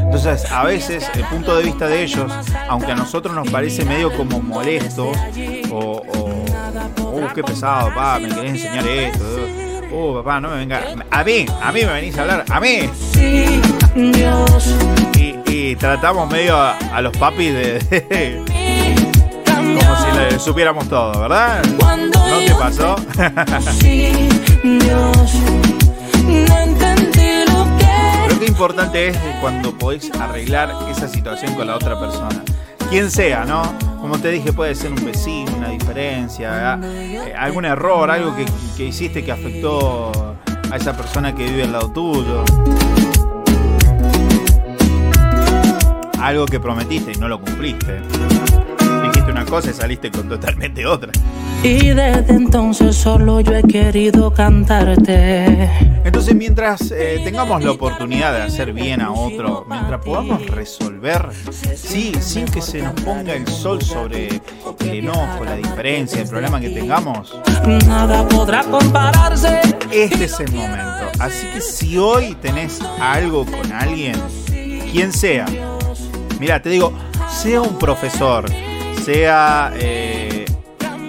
Entonces, 0.04 0.50
a 0.50 0.64
veces 0.64 1.10
el 1.14 1.24
punto 1.24 1.56
de 1.56 1.64
vista 1.64 1.88
de 1.88 2.02
ellos, 2.02 2.32
aunque 2.68 2.92
a 2.92 2.94
nosotros 2.94 3.34
nos 3.34 3.48
parece 3.50 3.84
medio 3.84 4.16
como 4.16 4.40
molesto 4.40 5.12
o, 5.70 6.02
o 6.06 7.12
"Uh, 7.12 7.28
qué 7.34 7.42
pesado, 7.42 7.88
papá, 7.88 8.18
me 8.20 8.28
querés 8.28 8.50
enseñar 8.52 8.86
esto. 8.86 9.24
Uh, 9.90 10.14
papá, 10.16 10.40
no 10.40 10.50
me 10.50 10.56
venga. 10.56 10.82
A 11.10 11.24
mí, 11.24 11.46
a 11.62 11.72
mí 11.72 11.80
me 11.84 11.92
venís 11.92 12.18
a 12.18 12.22
hablar, 12.22 12.44
a 12.50 12.60
mí. 12.60 12.90
Y, 15.16 15.38
y 15.46 15.76
tratamos 15.76 16.30
medio 16.30 16.56
a, 16.58 17.00
los 17.00 17.16
papis 17.16 17.54
de, 17.54 18.42
como 19.54 19.96
si 19.96 20.18
le 20.18 20.38
supiéramos 20.38 20.88
todo, 20.88 21.18
¿verdad? 21.20 21.62
¿No 21.64 22.38
te 22.38 22.54
pasó? 22.54 22.96
Pero 28.28 28.40
qué 28.40 28.46
importante 28.46 29.08
es 29.08 29.16
cuando 29.40 29.72
podéis 29.76 30.10
arreglar 30.20 30.74
esa 30.90 31.08
situación 31.08 31.54
con 31.54 31.68
la 31.68 31.76
otra 31.76 31.98
persona. 31.98 32.42
Quien 32.90 33.10
sea, 33.10 33.44
¿no? 33.44 33.62
Como 34.06 34.20
te 34.20 34.30
dije, 34.30 34.52
puede 34.52 34.72
ser 34.76 34.92
un 34.92 35.04
vecino, 35.04 35.50
una 35.56 35.68
diferencia, 35.68 36.78
eh, 36.80 37.34
algún 37.36 37.64
error, 37.64 38.08
algo 38.08 38.36
que, 38.36 38.46
que 38.76 38.84
hiciste 38.84 39.24
que 39.24 39.32
afectó 39.32 40.36
a 40.70 40.76
esa 40.76 40.96
persona 40.96 41.34
que 41.34 41.42
vive 41.42 41.64
al 41.64 41.72
lado 41.72 41.90
tuyo. 41.90 42.44
Algo 46.20 46.46
que 46.46 46.60
prometiste 46.60 47.14
y 47.16 47.16
no 47.16 47.26
lo 47.26 47.40
cumpliste. 47.40 48.00
Cosa 49.48 49.70
y 49.70 49.74
saliste 49.74 50.10
con 50.10 50.28
totalmente 50.28 50.84
otra. 50.86 51.12
Y 51.62 51.88
desde 51.88 52.32
entonces 52.32 52.96
solo 52.96 53.40
yo 53.40 53.54
he 53.54 53.62
querido 53.62 54.32
cantarte. 54.32 55.70
Entonces, 56.04 56.34
mientras 56.34 56.90
eh, 56.92 57.20
tengamos 57.24 57.62
la 57.64 57.72
oportunidad 57.72 58.32
de 58.32 58.42
hacer 58.42 58.72
bien 58.72 59.00
a 59.00 59.10
otro, 59.10 59.64
mientras 59.68 60.00
podamos 60.04 60.46
resolver, 60.46 61.28
sí, 61.74 62.12
sin 62.20 62.44
que 62.46 62.60
se 62.60 62.82
nos 62.82 62.92
ponga 63.00 63.32
el 63.34 63.46
sol 63.48 63.82
sobre 63.82 64.28
el 64.80 64.88
enojo, 64.90 65.44
la 65.44 65.56
diferencia, 65.56 66.20
el 66.22 66.28
problema 66.28 66.60
que 66.60 66.70
tengamos, 66.70 67.36
Nada 67.86 68.26
podrá 68.28 68.62
compararse. 68.64 69.60
este 69.90 70.24
es 70.24 70.38
el 70.40 70.52
momento. 70.52 71.10
Así 71.18 71.46
que 71.52 71.60
si 71.60 71.96
hoy 71.98 72.36
tenés 72.40 72.80
algo 73.00 73.44
con 73.44 73.72
alguien, 73.72 74.14
quien 74.92 75.12
sea, 75.12 75.46
mira, 76.38 76.60
te 76.62 76.68
digo, 76.70 76.92
sea 77.28 77.60
un 77.62 77.76
profesor, 77.78 78.44
sea 79.06 79.72
eh, 79.76 80.44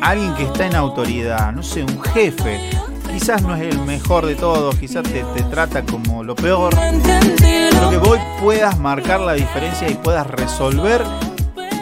alguien 0.04 0.36
que 0.36 0.44
está 0.44 0.68
en 0.68 0.76
autoridad, 0.76 1.52
no 1.52 1.64
sé, 1.64 1.82
un 1.82 2.00
jefe, 2.14 2.70
quizás 3.12 3.42
no 3.42 3.56
es 3.56 3.74
el 3.74 3.80
mejor 3.86 4.28
de 4.28 4.36
todos, 4.36 4.76
quizás 4.76 5.02
te, 5.02 5.24
trata 5.50 5.82
como 5.82 6.24
lo 6.24 6.36
peor, 6.36 6.76
pero 6.76 7.90
que 7.90 7.98
vos 7.98 8.20
puedas 8.40 8.78
marcar 8.78 9.22
la 9.22 9.34
diferencia 9.34 9.90
y 9.90 9.96
puedas 9.96 10.28
resolver 10.28 11.04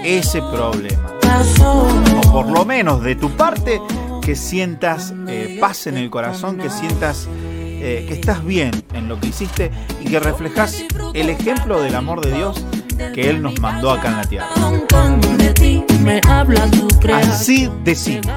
ese 0.05 0.41
problema. 0.41 1.11
O 2.31 2.31
por 2.31 2.49
lo 2.49 2.63
menos 2.63 3.03
de 3.03 3.15
tu 3.15 3.31
parte, 3.31 3.81
que 4.21 4.37
sientas 4.37 5.13
eh, 5.27 5.57
paz 5.59 5.85
en 5.87 5.97
el 5.97 6.09
corazón, 6.09 6.57
que 6.57 6.69
sientas 6.69 7.27
eh, 7.33 8.05
que 8.07 8.13
estás 8.13 8.45
bien 8.45 8.71
en 8.93 9.09
lo 9.09 9.19
que 9.19 9.27
hiciste 9.27 9.69
y 9.99 10.05
que 10.05 10.21
reflejas 10.21 10.81
el 11.13 11.29
ejemplo 11.29 11.81
del 11.81 11.93
amor 11.93 12.25
de 12.25 12.37
Dios 12.37 12.65
que 13.13 13.29
Él 13.29 13.41
nos 13.41 13.59
mandó 13.59 13.91
acá 13.91 14.09
en 14.09 14.17
la 14.17 14.23
tierra. 14.25 14.47
Así 17.13 17.69
de 17.83 17.95
simple. 17.95 18.31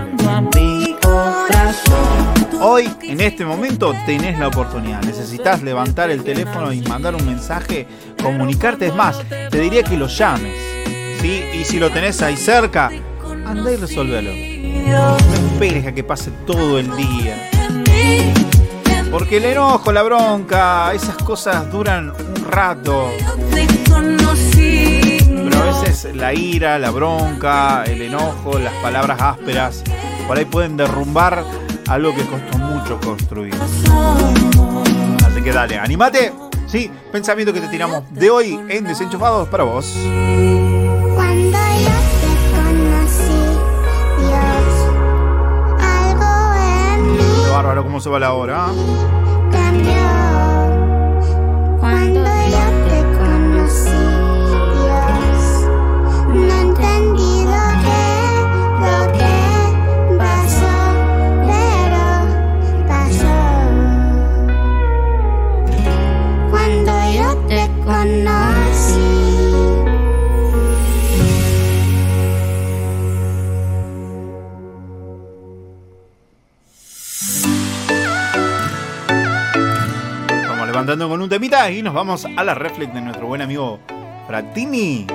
Hoy, 2.61 2.91
en 3.03 3.21
este 3.21 3.45
momento, 3.45 3.95
tenés 4.05 4.39
la 4.39 4.49
oportunidad. 4.49 5.03
Necesitas 5.03 5.63
levantar 5.63 6.11
el 6.11 6.25
teléfono 6.25 6.73
y 6.73 6.81
mandar 6.83 7.15
un 7.15 7.25
mensaje, 7.25 7.87
comunicarte. 8.23 8.89
Es 8.89 8.95
más, 8.95 9.23
te 9.29 9.61
diría 9.61 9.83
que 9.83 9.97
lo 9.97 10.09
llames. 10.09 10.55
¿sí? 11.21 11.43
Y 11.55 11.65
si 11.65 11.79
lo 11.79 11.91
tenés 11.91 12.21
ahí 12.23 12.37
cerca, 12.37 12.91
anda 13.47 13.73
y 13.73 13.77
resolvelo. 13.77 14.31
No 14.89 15.17
esperes 15.53 15.87
a 15.87 15.93
que 15.93 16.03
pase 16.03 16.31
todo 16.47 16.79
el 16.79 16.95
día. 16.97 17.51
Porque 19.11 19.39
el 19.39 19.47
enojo, 19.47 19.93
la 19.93 20.03
bronca, 20.03 20.93
esas 20.93 21.17
cosas 21.17 21.71
duran 21.71 22.11
un 22.11 22.45
rato. 22.45 23.11
Pero 25.45 25.63
a 25.63 25.81
veces 25.81 26.15
la 26.15 26.35
ira, 26.35 26.79
la 26.79 26.91
bronca, 26.91 27.85
el 27.85 28.03
enojo, 28.03 28.59
las 28.59 28.75
palabras 28.75 29.21
ásperas, 29.21 29.83
por 30.27 30.37
ahí 30.37 30.45
pueden 30.45 30.77
derrumbar 30.77 31.45
algo 31.89 32.15
que 32.15 32.23
costó 32.27 32.59
mucho 32.59 33.01
construir. 33.01 33.55
Así 35.27 35.43
que 35.43 35.53
dale, 35.53 35.79
animate. 35.79 36.33
Sí, 36.67 36.91
pensamiento 37.11 37.53
que 37.55 37.61
te 37.61 37.69
tiramos 37.69 38.03
de 38.11 38.29
hoy 38.29 38.61
en 38.69 38.85
Desenchufados 38.85 39.49
para 39.49 39.65
vos. 39.65 39.95
Bárbaro 47.59 47.83
cómo 47.83 48.01
se 48.01 48.09
va 48.09 48.21
la 48.21 48.35
hora. 48.35 48.69
Levantando 80.79 81.09
con 81.09 81.21
un 81.21 81.29
temita 81.29 81.69
y 81.73 81.83
nos 81.83 81.93
vamos 81.93 82.25
a 82.25 82.45
la 82.45 82.55
reflex 82.55 82.95
de 82.95 83.01
nuestro 83.01 83.27
buen 83.27 83.43
amigo 83.43 83.81
Fratini. 84.29 85.09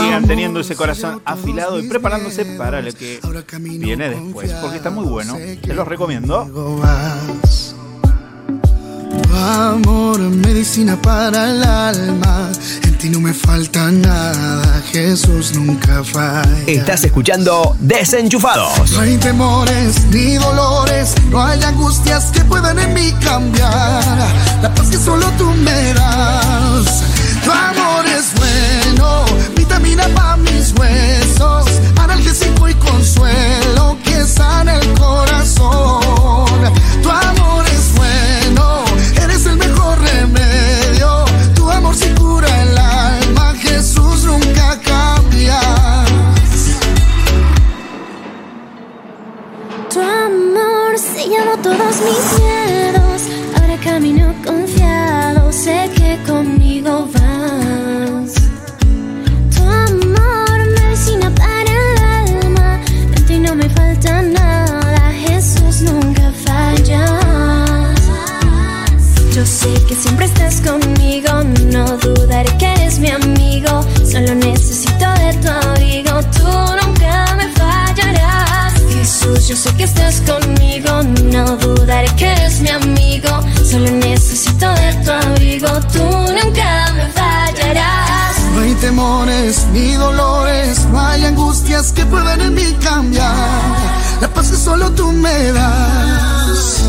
Sigan 0.00 0.26
teniendo 0.26 0.58
ese 0.58 0.74
corazón 0.74 1.22
afilado 1.24 1.78
y 1.78 1.88
preparándose 1.88 2.44
para 2.56 2.82
lo 2.82 2.92
que 2.92 3.20
viene 3.60 4.08
después, 4.08 4.52
porque 4.54 4.78
está 4.78 4.90
muy 4.90 5.04
bueno. 5.04 5.36
Se 5.36 5.72
los 5.72 5.86
recomiendo. 5.86 6.82
Amor, 9.32 10.18
medicina 10.18 11.00
para 11.00 11.52
el 11.52 11.62
alma. 11.62 12.50
Ti 12.98 13.10
no 13.10 13.20
me 13.20 13.32
falta 13.32 13.92
nada. 13.92 14.82
Jesús 14.90 15.54
nunca 15.54 16.02
falla. 16.02 16.48
Estás 16.66 17.04
escuchando 17.04 17.76
Desenchufados. 17.78 18.90
No 18.90 19.00
hay 19.00 19.16
temores 19.18 20.04
ni 20.10 20.34
dolores, 20.34 21.14
no 21.30 21.40
hay 21.40 21.62
angustias 21.62 22.32
que 22.32 22.40
puedan 22.40 22.76
en 22.76 22.94
mí 22.94 23.12
cambiar. 23.22 24.02
La 24.62 24.74
paz 24.74 24.88
que 24.88 24.96
solo 24.96 25.30
tú 25.38 25.44
me 25.44 25.94
das. 25.94 27.04
Tu 27.44 27.50
amor 27.52 28.04
es 28.04 28.34
bueno, 28.34 29.24
vitamina 29.54 30.08
para 30.08 30.36
mis 30.38 30.74
huesos, 30.76 31.66
analgésico 32.00 32.68
y 32.68 32.74
consuelo 32.74 33.96
que 34.02 34.24
sana 34.24 34.74
el 34.74 34.92
corazón. 34.94 36.50
Tu 37.00 37.08
amor 37.08 37.64
llevó 51.38 51.56
todos 51.58 52.00
mis 52.00 52.40
miedos. 52.40 53.22
Ahora 53.56 53.76
camino 53.82 54.34
confiado, 54.44 55.52
temores 88.98 89.64
ni 89.72 89.92
dolores, 89.92 90.84
no 90.90 91.00
hay 91.00 91.24
angustias 91.24 91.92
que 91.92 92.04
puedan 92.06 92.40
en 92.40 92.54
mí 92.54 92.76
cambiar. 92.82 93.76
La 94.20 94.26
paz 94.26 94.50
que 94.50 94.56
solo 94.56 94.90
tú 94.90 95.12
me 95.12 95.52
das. 95.52 96.82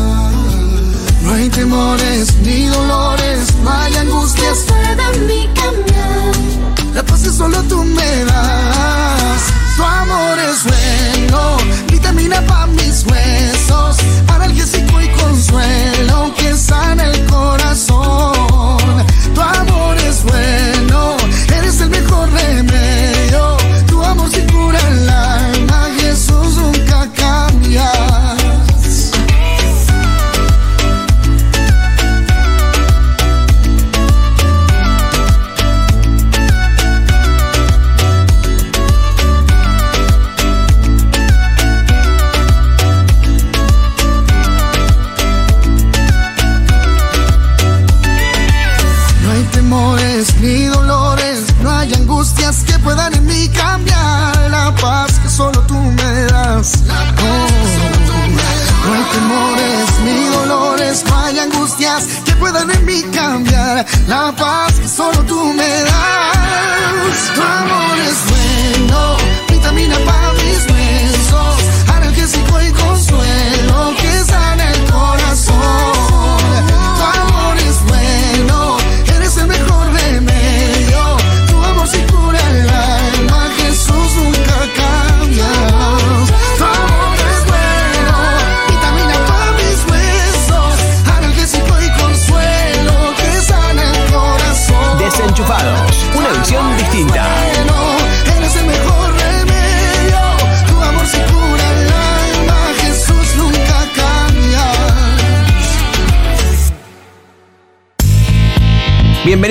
No 1.22 1.32
hay 1.32 1.48
temores 1.50 2.34
ni 2.42 2.66
dolores, 2.66 3.54
no 3.62 3.70
hay 3.70 3.94
angustias 3.94 4.58
Que 4.58 4.72
puedan 4.72 5.26
mí 5.28 5.48
cambiar. 5.54 6.94
La 6.94 7.02
paz 7.04 7.20
que 7.20 7.30
solo 7.30 7.62
tú 7.68 7.84
me 7.84 8.24
das. 8.24 9.40
Tu 9.76 9.82
amor 9.84 10.36
es 10.50 10.64
bueno, 10.64 11.56
vitamina 11.92 12.40
para 12.44 12.66
mis 12.66 13.06
huesos, 13.06 13.96
analgésico 14.26 15.00
y 15.00 15.08
consuelo 15.10 16.34
que 16.36 16.56
sana 16.56 17.04
el 17.04 17.24
corazón. 17.26 18.19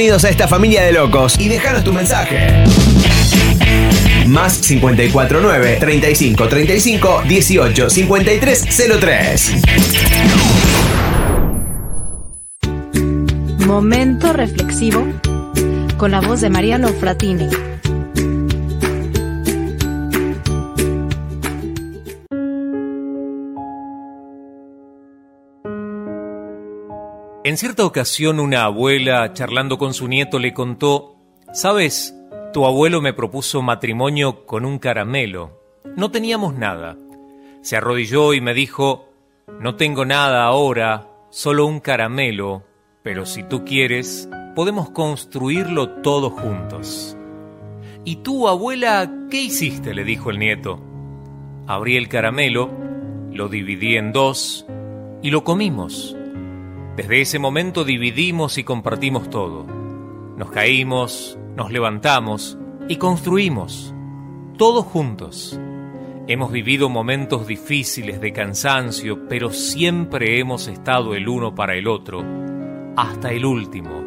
Bienvenidos 0.09 0.25
a 0.25 0.31
esta 0.31 0.47
familia 0.47 0.81
de 0.81 0.91
locos 0.91 1.39
y 1.39 1.49
déjanos 1.49 1.83
tu 1.83 1.93
mensaje. 1.93 2.63
Más 4.25 4.57
549 4.57 5.77
35 5.79 6.47
35 6.47 7.21
18 7.27 7.89
53 7.91 8.87
03. 8.99 9.51
Momento 13.67 14.33
reflexivo 14.33 15.05
con 15.99 16.09
la 16.09 16.21
voz 16.21 16.41
de 16.41 16.49
Mariano 16.49 16.87
Fratini. 16.87 17.68
En 27.49 27.57
cierta 27.57 27.83
ocasión 27.83 28.39
una 28.39 28.65
abuela, 28.65 29.33
charlando 29.33 29.79
con 29.79 29.95
su 29.95 30.07
nieto, 30.07 30.37
le 30.37 30.53
contó, 30.53 31.15
Sabes, 31.51 32.15
tu 32.53 32.67
abuelo 32.67 33.01
me 33.01 33.11
propuso 33.11 33.63
matrimonio 33.63 34.45
con 34.45 34.65
un 34.65 34.77
caramelo. 34.77 35.59
No 35.97 36.11
teníamos 36.11 36.53
nada. 36.53 36.95
Se 37.63 37.75
arrodilló 37.75 38.35
y 38.35 38.39
me 38.39 38.53
dijo, 38.53 39.09
No 39.59 39.73
tengo 39.77 40.05
nada 40.05 40.43
ahora, 40.43 41.07
solo 41.31 41.65
un 41.65 41.79
caramelo, 41.79 42.67
pero 43.01 43.25
si 43.25 43.41
tú 43.41 43.65
quieres, 43.65 44.29
podemos 44.53 44.91
construirlo 44.91 45.89
todos 46.03 46.33
juntos. 46.33 47.17
¿Y 48.05 48.17
tú, 48.17 48.47
abuela, 48.47 49.11
qué 49.31 49.41
hiciste? 49.41 49.95
le 49.95 50.03
dijo 50.03 50.29
el 50.29 50.37
nieto. 50.37 50.79
Abrí 51.65 51.97
el 51.97 52.09
caramelo, 52.09 52.69
lo 53.31 53.47
dividí 53.47 53.97
en 53.97 54.11
dos 54.13 54.67
y 55.23 55.31
lo 55.31 55.43
comimos. 55.43 56.15
Desde 56.99 57.21
ese 57.21 57.39
momento 57.39 57.85
dividimos 57.85 58.57
y 58.57 58.65
compartimos 58.65 59.29
todo. 59.29 59.65
Nos 60.35 60.51
caímos, 60.51 61.39
nos 61.55 61.71
levantamos 61.71 62.57
y 62.89 62.97
construimos, 62.97 63.95
todos 64.57 64.83
juntos. 64.83 65.57
Hemos 66.27 66.51
vivido 66.51 66.89
momentos 66.89 67.47
difíciles 67.47 68.19
de 68.19 68.33
cansancio, 68.33 69.29
pero 69.29 69.51
siempre 69.51 70.39
hemos 70.39 70.67
estado 70.67 71.15
el 71.15 71.29
uno 71.29 71.55
para 71.55 71.77
el 71.77 71.87
otro, 71.87 72.21
hasta 72.97 73.31
el 73.31 73.45
último. 73.45 74.03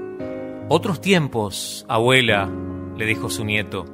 Otros 0.69 1.01
tiempos, 1.01 1.87
abuela, 1.89 2.51
le 2.99 3.07
dijo 3.07 3.31
su 3.31 3.43
nieto. 3.47 3.87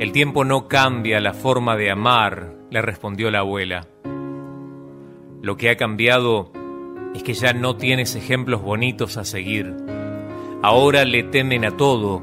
El 0.00 0.10
tiempo 0.10 0.44
no 0.44 0.66
cambia 0.66 1.20
la 1.20 1.34
forma 1.34 1.76
de 1.76 1.92
amar, 1.92 2.52
le 2.68 2.82
respondió 2.82 3.30
la 3.30 3.38
abuela. 3.38 3.86
Lo 5.40 5.56
que 5.56 5.70
ha 5.70 5.76
cambiado 5.76 6.50
es 7.14 7.22
que 7.22 7.34
ya 7.34 7.52
no 7.52 7.76
tienes 7.76 8.14
ejemplos 8.14 8.62
bonitos 8.62 9.16
a 9.16 9.24
seguir. 9.24 9.74
Ahora 10.62 11.04
le 11.04 11.22
temen 11.24 11.64
a 11.64 11.76
todo, 11.76 12.22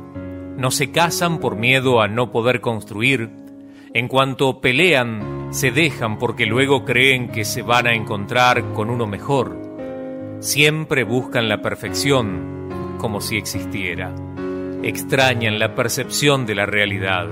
no 0.57 0.71
se 0.71 0.91
casan 0.91 1.39
por 1.39 1.55
miedo 1.55 2.01
a 2.01 2.07
no 2.07 2.31
poder 2.31 2.61
construir, 2.61 3.29
en 3.93 4.07
cuanto 4.07 4.61
pelean, 4.61 5.47
se 5.51 5.71
dejan 5.71 6.19
porque 6.19 6.45
luego 6.45 6.85
creen 6.85 7.29
que 7.29 7.43
se 7.43 7.63
van 7.63 7.87
a 7.87 7.93
encontrar 7.93 8.73
con 8.73 8.89
uno 8.89 9.07
mejor. 9.07 9.57
Siempre 10.39 11.03
buscan 11.03 11.49
la 11.49 11.61
perfección, 11.61 12.69
como 12.99 13.19
si 13.19 13.37
existiera. 13.37 14.13
Extrañan 14.83 15.57
la 15.57 15.73
percepción 15.73 16.45
de 16.45 16.55
la 16.55 16.65
realidad, 16.65 17.27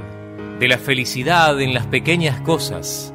de 0.59 0.67
la 0.67 0.79
felicidad 0.79 1.61
en 1.61 1.73
las 1.73 1.85
pequeñas 1.85 2.41
cosas. 2.41 3.13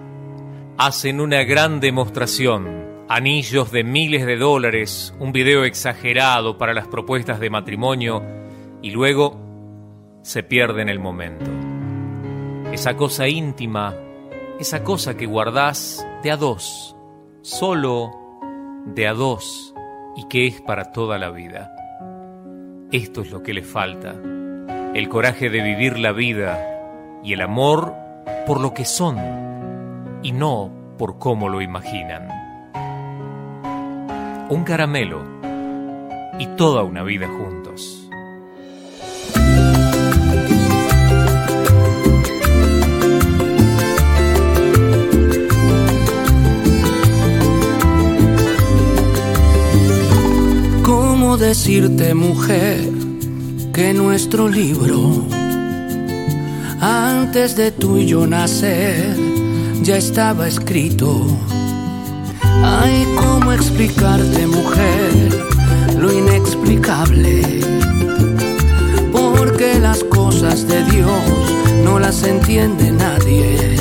Hacen 0.79 1.21
una 1.21 1.43
gran 1.43 1.81
demostración, 1.81 2.82
anillos 3.15 3.71
de 3.71 3.85
miles 3.85 4.25
de 4.25 4.39
dólares, 4.39 5.15
un 5.19 5.33
video 5.33 5.65
exagerado 5.65 6.57
para 6.57 6.73
las 6.73 6.89
propuestas 6.89 7.41
de 7.41 7.51
matrimonio 7.51 8.23
y 8.81 8.91
luego 8.91 9.39
se 10.23 10.43
pierden 10.43 10.89
el 10.89 10.99
momento. 10.99 11.51
Esa 12.73 12.97
cosa 12.97 13.29
íntima, 13.29 13.95
esa 14.59 14.83
cosa 14.83 15.15
que 15.15 15.27
guardás 15.27 16.07
de 16.23 16.31
a 16.31 16.39
dos, 16.39 16.97
solo 17.43 18.13
de 18.87 19.07
a 19.07 19.13
dos 19.13 19.75
y 20.17 20.27
que 20.29 20.47
es 20.47 20.63
para 20.63 20.91
toda 20.93 21.19
la 21.19 21.29
vida. 21.29 21.71
Esto 22.93 23.21
es 23.21 23.31
lo 23.31 23.43
que 23.43 23.53
le 23.53 23.63
falta, 23.63 24.15
el 24.95 25.11
coraje 25.11 25.51
de 25.51 25.63
vivir 25.63 25.99
la 25.99 26.13
vida 26.13 27.21
y 27.23 27.35
el 27.35 27.43
amor 27.43 27.95
por 28.47 28.59
lo 28.59 28.73
que 28.73 28.87
son 28.87 29.19
y 30.23 30.33
no 30.33 30.73
por 30.97 31.19
cómo 31.19 31.51
lo 31.51 31.61
imaginan. 31.61 32.42
Un 34.53 34.65
caramelo 34.65 35.25
y 36.39 36.47
toda 36.59 36.83
una 36.83 37.03
vida 37.03 37.27
juntos. 37.27 38.07
¿Cómo 50.83 51.39
decirte, 51.39 52.13
mujer, 52.13 52.91
que 53.73 53.95
nuestro 53.95 54.51
libro, 54.51 55.25
antes 56.79 57.57
de 57.57 57.71
tú 57.73 57.97
y 57.97 58.05
yo 58.05 58.27
nacer, 58.27 59.17
ya 59.83 59.97
estaba 59.97 60.47
escrito? 60.47 61.27
Ay, 62.63 63.07
¿cómo 63.17 63.53
explicarte, 63.53 64.47
mujer, 64.47 65.13
lo 65.99 66.13
inexplicable? 66.13 67.61
Porque 69.13 69.79
las 69.81 70.05
cosas 70.05 70.67
de 70.69 70.85
Dios 70.85 71.11
no 71.85 71.99
las 71.99 72.23
entiende 72.23 72.91
nadie. 72.93 73.77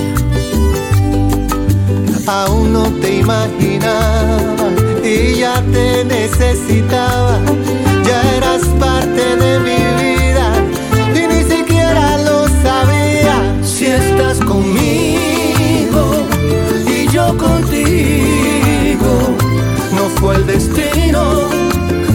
Aún 2.28 2.74
no 2.74 2.84
te 3.02 3.20
imaginaba 3.20 4.70
y 5.04 5.40
ya 5.40 5.62
te 5.72 6.04
necesitaba. 6.06 7.40
Ya 8.06 8.22
eras 8.38 8.64
parte 8.80 9.36
de 9.36 9.60
mi 9.60 10.04
vida 10.04 10.11
el 20.34 20.46
destino 20.46 21.50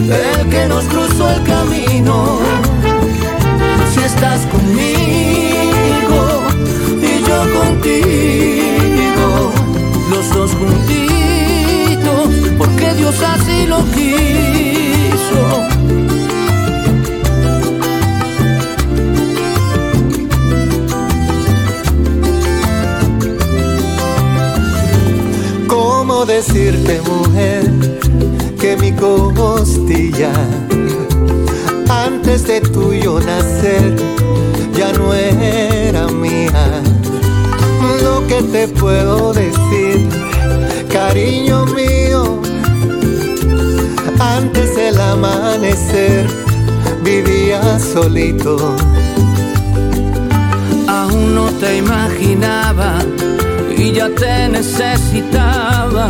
el 0.09 0.49
que 0.49 0.65
nos 0.67 0.85
cruzó 0.85 1.29
el 1.29 1.43
camino. 1.43 2.39
Si 3.93 3.99
estás 3.99 4.45
conmigo 4.47 6.21
y 7.01 7.21
yo 7.27 7.39
contigo, 7.59 9.51
los 10.09 10.33
dos 10.33 10.51
juntitos, 10.51 12.29
porque 12.57 12.93
Dios 12.95 13.15
así 13.21 13.65
lo 13.67 13.83
quiso. 13.91 15.43
¿Cómo 25.67 26.25
decirte, 26.25 27.01
mujer, 27.01 27.97
que 28.67 28.75
mi 28.75 28.91
costilla, 28.91 30.33
antes 31.89 32.45
de 32.47 32.59
tuyo 32.59 33.17
nacer, 33.21 33.95
ya 34.73 34.91
no 34.91 35.13
era 35.13 36.07
mía? 36.07 36.81
Lo 38.03 38.27
que 38.27 38.41
te 38.51 38.67
puedo 38.67 39.31
decir, 39.31 40.09
cariño 40.91 41.65
mío, 41.67 42.41
antes 44.19 44.75
del 44.75 44.99
amanecer, 44.99 46.27
vivía 47.03 47.79
solito. 47.79 48.75
Aún 50.89 51.35
no 51.35 51.45
te 51.61 51.77
imaginaba 51.77 52.99
y 53.77 53.93
ya 53.93 54.09
te 54.09 54.49
necesitaba. 54.49 56.09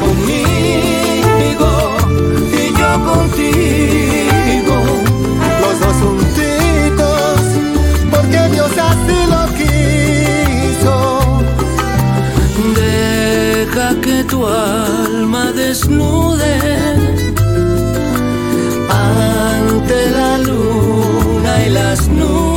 ante 18.89 20.11
la 20.11 20.37
luna 20.39 21.65
y 21.65 21.69
las 21.69 22.09
nubes. 22.09 22.50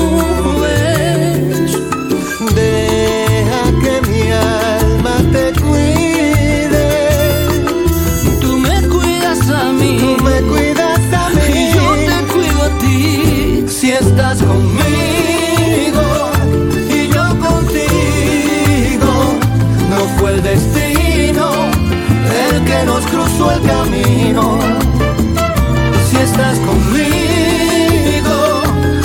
Si 24.35 26.17
estás 26.17 26.59
conmigo 26.59 28.37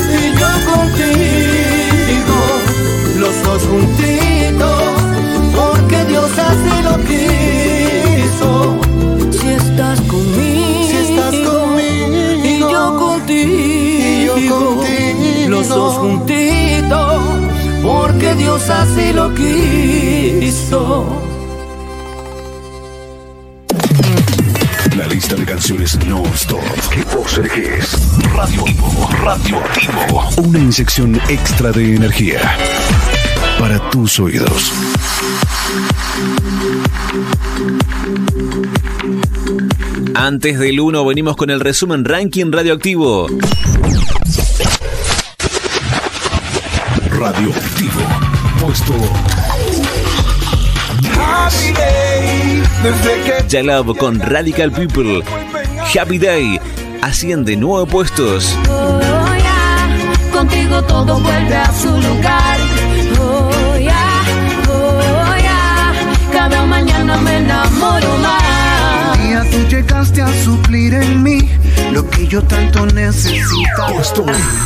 y 0.10 0.40
yo 0.40 0.52
contigo, 0.74 2.40
los 3.20 3.44
dos 3.44 3.62
juntitos, 3.64 4.82
porque 5.56 6.06
Dios 6.06 6.32
así 6.36 6.82
lo 6.84 6.98
quiso. 7.06 8.50
Si 9.32 9.48
estás 9.50 10.02
conmigo, 10.02 10.88
Si 10.90 10.98
estás 10.98 11.36
conmigo 11.36 12.44
y 12.44 12.60
yo 12.60 12.98
contigo, 12.98 14.38
y 14.40 14.48
yo 14.48 14.76
contigo. 14.76 15.50
los 15.50 15.68
dos 15.70 15.94
juntitos, 15.98 17.22
porque 17.84 18.34
Dios 18.34 18.68
así 18.68 19.14
lo 19.14 19.32
quiso. 19.36 21.29
Vos 27.30 27.38
elegís. 27.38 27.98
Radioactivo, 28.36 29.10
radioactivo. 29.24 30.30
Una 30.38 30.60
inyección 30.60 31.16
extra 31.28 31.72
de 31.72 31.96
energía 31.96 32.40
para 33.60 33.80
tus 33.90 34.20
oídos. 34.20 34.72
Antes 40.16 40.60
del 40.60 40.80
1 40.80 41.06
venimos 41.06 41.36
con 41.36 41.50
el 41.50 41.60
resumen 41.60 42.06
ranking 42.06 42.52
radioactivo. 42.52 43.28
Radioactivo. 47.10 48.02
Puesto 48.60 48.94
Happy 51.18 51.72
day, 51.74 52.64
desde 52.84 53.22
que 53.24 53.48
Ya 53.48 53.64
Love 53.64 53.98
con 53.98 54.20
Radical 54.20 54.72
People. 54.72 55.24
Happy 55.96 56.18
Day 56.18 56.60
asciende 57.02 57.56
nueve 57.56 57.90
puestos. 57.90 58.56
Oh, 58.70 59.00
ya, 59.38 60.32
contigo 60.32 60.82
todo 60.84 61.20
vuelve 61.20 61.56
a 61.56 61.72
su 61.74 61.90
lugar. 61.90 62.58
Oh, 63.20 63.78
ya, 63.78 64.24
oh, 64.70 65.36
ya, 65.42 65.94
cada 66.32 66.66
mañana 66.66 67.18
me 67.18 67.38
enamoro 67.38 68.18
más. 68.22 69.18
Un 69.18 69.28
día 69.28 69.44
tú 69.52 69.68
llegaste 69.68 70.22
a 70.22 70.44
suplir 70.44 70.94
en 70.94 71.24
mí 71.24 71.50
lo 71.92 72.10
que 72.10 72.28
yo 72.28 72.42
tanto 72.42 72.86
necesitaba. 72.88 74.02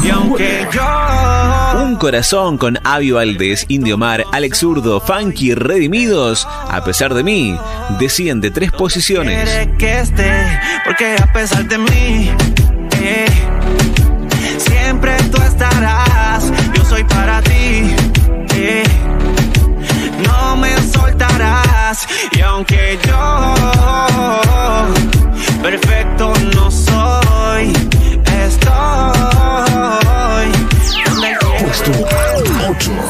Y 0.03 0.09
aunque 0.09 0.67
yo 0.71 1.81
Un 1.81 1.95
corazón 1.95 2.57
con 2.57 2.79
Avi 2.83 3.11
Valdés, 3.11 3.65
Indio 3.67 3.97
Mar, 3.97 4.25
Alex 4.31 4.59
Zurdo, 4.59 4.99
Funky, 5.01 5.53
Redimidos, 5.55 6.47
a 6.69 6.83
pesar 6.83 7.13
de 7.13 7.23
mí, 7.23 7.57
desciende 7.99 8.51
tres 8.51 8.71
posiciones. 8.71 9.67
que 9.77 9.99
esté, 9.99 10.31
porque 10.85 11.15
a 11.21 11.31
pesar 11.33 11.67
de 11.67 11.77
mí, 11.77 12.31
eh, 13.01 13.25
siempre 14.57 15.15
tú 15.31 15.41
estarás. 15.41 16.51
Yo 16.73 16.85
soy 16.85 17.03
para 17.03 17.41
ti, 17.41 17.95
eh, 18.55 18.83
no 20.27 20.55
me 20.57 20.75
soltarás. 20.91 22.07
Y 22.35 22.41
aunque 22.41 22.99
yo 23.07 23.55
perfecto 25.61 26.33
no 26.55 26.69
soy, 26.69 26.92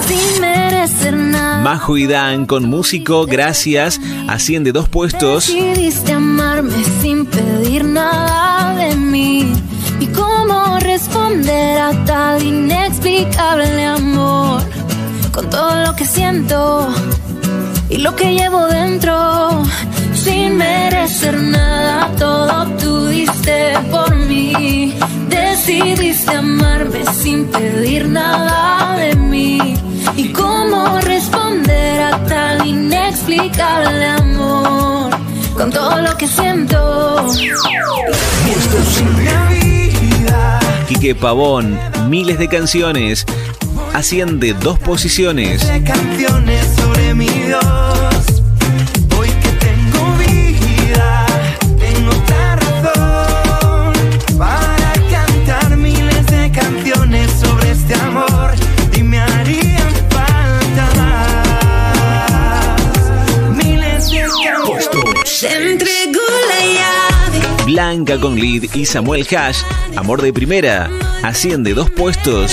Sin 0.07 0.41
merecer 0.41 1.15
nada. 1.15 1.59
Majo 1.59 1.97
y 1.97 2.07
Dan 2.07 2.45
con 2.45 2.65
Músico, 2.65 3.25
gracias, 3.25 3.99
asciende 4.27 4.71
dos 4.71 4.89
puestos. 4.89 5.47
Decidiste 5.47 6.13
amarme 6.13 6.83
sin 7.01 7.25
pedir 7.25 7.85
nada 7.85 8.75
de 8.75 8.95
mí. 8.95 9.53
¿Y 9.99 10.07
cómo 10.07 10.79
responder 10.79 11.77
a 11.79 12.05
tal 12.05 12.43
inexplicable 12.43 13.85
amor? 13.85 14.61
Con 15.31 15.49
todo 15.49 15.75
lo 15.85 15.95
que 15.95 16.05
siento 16.05 16.93
y 17.89 17.97
lo 17.97 18.15
que 18.15 18.33
llevo 18.33 18.67
dentro. 18.67 19.63
Sin 20.13 20.57
merecer 20.57 21.41
nada, 21.41 22.09
todo 22.17 22.65
tú 22.77 23.07
diste 23.07 23.73
por 23.91 24.15
mí. 24.15 24.93
Decidiste 25.65 26.35
amarme 26.35 27.05
sin 27.13 27.45
pedir 27.45 28.09
nada 28.09 28.97
de 28.97 29.15
mí. 29.15 29.75
¿Y 30.17 30.27
cómo 30.33 30.99
responder 30.99 32.01
a 32.01 32.21
tal 32.25 32.67
inexplicable 32.67 34.05
amor? 34.05 35.11
Con 35.55 35.71
todo 35.71 36.01
lo 36.01 36.17
que 36.17 36.27
siento. 36.27 37.29
Quique 40.89 41.15
Pavón, 41.15 41.79
miles 42.09 42.39
de 42.39 42.49
canciones, 42.49 43.25
asciende 43.93 44.53
dos 44.55 44.77
posiciones. 44.79 45.65
de 45.65 45.81
canciones 45.81 46.67
sobre 46.75 47.13
mi 47.13 47.29
Dios. 47.29 48.02
Con 68.05 68.35
Lid 68.35 68.65
y 68.73 68.85
Samuel 68.85 69.25
Hash, 69.35 69.59
Amor 69.95 70.21
de 70.21 70.33
Primera, 70.33 70.89
asciende 71.23 71.73
dos 71.73 71.89
puestos. 71.89 72.51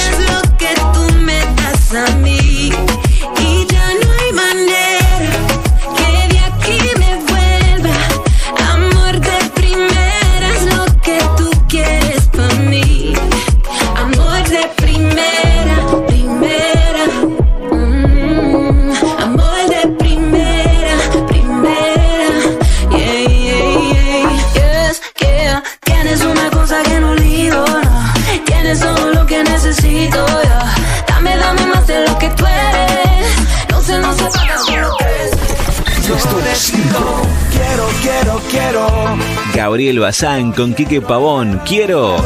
Gabriel 39.60 40.00
Bazán 40.00 40.52
con 40.52 40.72
Quique 40.72 41.02
Pavón. 41.02 41.60
Quiero. 41.66 42.16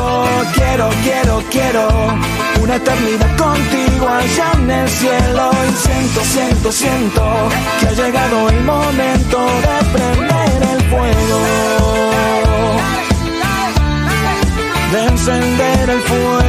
Quiero, 0.54 0.88
quiero, 1.02 1.42
quiero 1.50 1.88
una 2.62 2.76
eternidad 2.76 3.36
contigo 3.36 4.08
allá 4.08 4.52
en 4.54 4.70
el 4.70 4.88
cielo. 4.88 5.50
Y 5.68 5.72
siento, 5.84 6.20
siento, 6.22 6.70
siento 6.70 7.22
que 7.80 7.86
ha 7.88 7.92
llegado 7.92 8.48
el 8.50 8.60
momento 8.60 9.38
de 9.66 9.98
prender 9.98 10.62
el 10.74 10.82
fuego. 10.84 11.40
De 14.92 15.04
encender 15.06 15.90
el 15.90 16.00
fuego. 16.02 16.43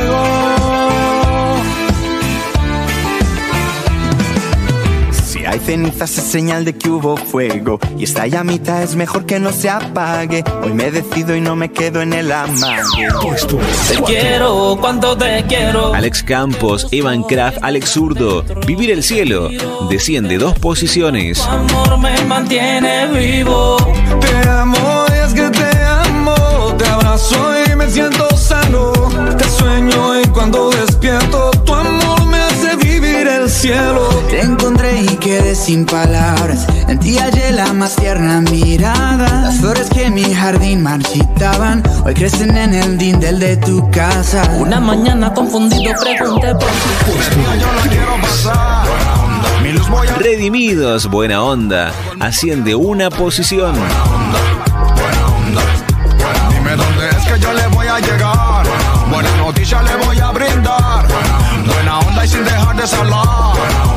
Si 5.46 5.52
hay 5.52 5.60
cenizas 5.60 6.18
es 6.18 6.24
señal 6.24 6.66
de 6.66 6.76
que 6.76 6.90
hubo 6.90 7.18
fuego 7.18 7.80
y 8.00 8.06
esta 8.06 8.26
llamita 8.26 8.82
es 8.82 8.96
mejor 8.96 9.28
que 9.28 9.40
no 9.40 9.52
se 9.52 9.70
apague. 9.70 10.44
Hoy 10.64 10.74
me 10.74 10.90
decido 10.90 11.36
y 11.36 11.42
no 11.42 11.56
me 11.56 11.70
quedo 11.70 12.02
en 12.02 12.14
el 12.14 12.32
amague. 12.32 12.82
Te 13.88 14.02
quiero, 14.08 14.76
cuánto 14.82 15.16
te 15.16 15.46
quiero. 15.48 15.94
Alex 15.94 16.24
Campos, 16.24 16.88
Evan 16.90 17.22
Kraft, 17.22 17.60
Alex 17.62 17.92
Zurdo. 17.92 18.44
Vivir 18.66 18.90
el 18.90 19.04
cielo. 19.04 19.50
Desciende 19.88 20.40
dos 20.40 20.58
posiciones. 20.58 21.40
Amor 21.42 22.00
me 22.00 22.20
mantiene 22.24 23.06
vivo. 23.10 23.78
Te 24.20 24.50
amo, 24.50 25.06
y 25.10 25.28
es 25.28 25.34
que 25.36 25.48
te 25.52 25.84
amo. 25.84 26.74
Te 26.76 26.88
abrazo 26.88 27.54
y 27.72 27.76
me 27.76 27.88
siento 27.88 28.36
sano. 28.36 28.94
Te 29.38 29.48
sin 35.66 35.86
palabras. 35.88 36.68
En 36.88 37.00
ti 37.00 37.18
hallé 37.18 37.52
la 37.52 37.74
más 37.74 37.96
tierna 37.96 38.40
mirada. 38.40 39.42
Las 39.42 39.58
flores 39.58 39.90
que 39.90 40.06
en 40.06 40.14
mi 40.14 40.24
jardín 40.24 40.84
marchitaban 40.84 41.82
hoy 42.04 42.14
crecen 42.14 42.56
en 42.56 42.76
el 42.76 43.00
dindel 43.00 43.40
de 43.40 43.58
tu 43.58 43.90
casa. 43.90 44.44
Una 44.60 44.80
mañana 44.80 45.34
confundido 45.34 45.92
pregunté 46.00 46.54
por 46.54 46.70
Redimidos, 50.20 51.08
buena 51.10 51.42
onda. 51.42 51.92
Asciende 52.20 52.76
una 52.76 53.10
posición. 53.10 53.74
Dime 56.52 56.76
dónde 56.76 57.10
es 57.10 57.26
que 57.26 57.40
yo 57.40 57.52
le 57.54 57.66
voy 57.68 57.88
a 57.88 58.00
llegar. 58.00 58.68
Buena 59.10 59.36
noticia 59.38 59.82
le 59.82 59.96
voy 60.06 60.20
a 60.20 60.30
brindar. 60.30 61.08
Buena 61.66 62.00
onda 62.00 62.24
y 62.24 62.28
sin 62.28 62.44
dejar 62.44 62.76
de 62.76 62.96
hablar. 62.96 63.95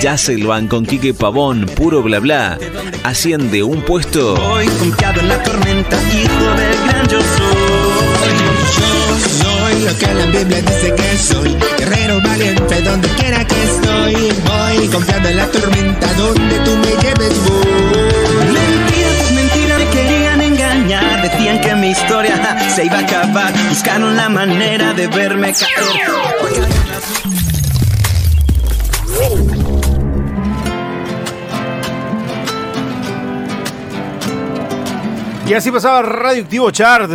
Ya 0.00 0.18
Selvan 0.18 0.68
con 0.68 0.84
Quique 0.84 1.14
Pavón, 1.14 1.66
puro 1.76 2.02
bla 2.02 2.18
bla. 2.20 2.58
Asciende 3.04 3.62
un 3.62 3.80
puesto. 3.82 4.34
Hoy 4.34 4.66
confiado 4.66 5.20
en 5.20 5.28
la 5.28 5.42
tormenta, 5.42 5.96
hijo 6.12 6.44
del 6.56 6.76
gran 6.84 7.08
yo 7.08 7.18
soy. 7.20 8.32
Yo 8.76 9.28
soy 9.28 9.80
lo 9.82 9.98
que 9.98 10.14
la 10.14 10.26
Biblia 10.26 10.60
dice 10.60 10.94
que 10.94 11.16
soy. 11.16 11.56
Guerrero 11.78 12.20
valiente 12.22 12.82
donde 12.82 13.08
quiera 13.08 13.44
que 13.46 13.62
estoy. 13.62 14.14
Voy 14.44 14.88
confiado 14.88 15.28
en 15.28 15.36
la 15.36 15.46
tormenta, 15.46 16.12
donde 16.14 16.58
tú 16.60 16.76
me 16.76 17.02
lleves 17.02 17.34
voy. 17.48 18.03
Que 21.44 21.74
mi 21.74 21.88
historia 21.90 22.36
ja, 22.36 22.70
se 22.70 22.86
iba 22.86 22.96
a 22.96 23.00
acabar. 23.00 23.52
Buscaron 23.68 24.16
la 24.16 24.28
manera 24.28 24.94
de 24.94 25.06
verme 25.08 25.52
caer. 25.52 26.00
Y 35.46 35.52
así 35.52 35.70
pasaba 35.70 36.00
Radioactivo 36.00 36.70
Chart. 36.70 37.10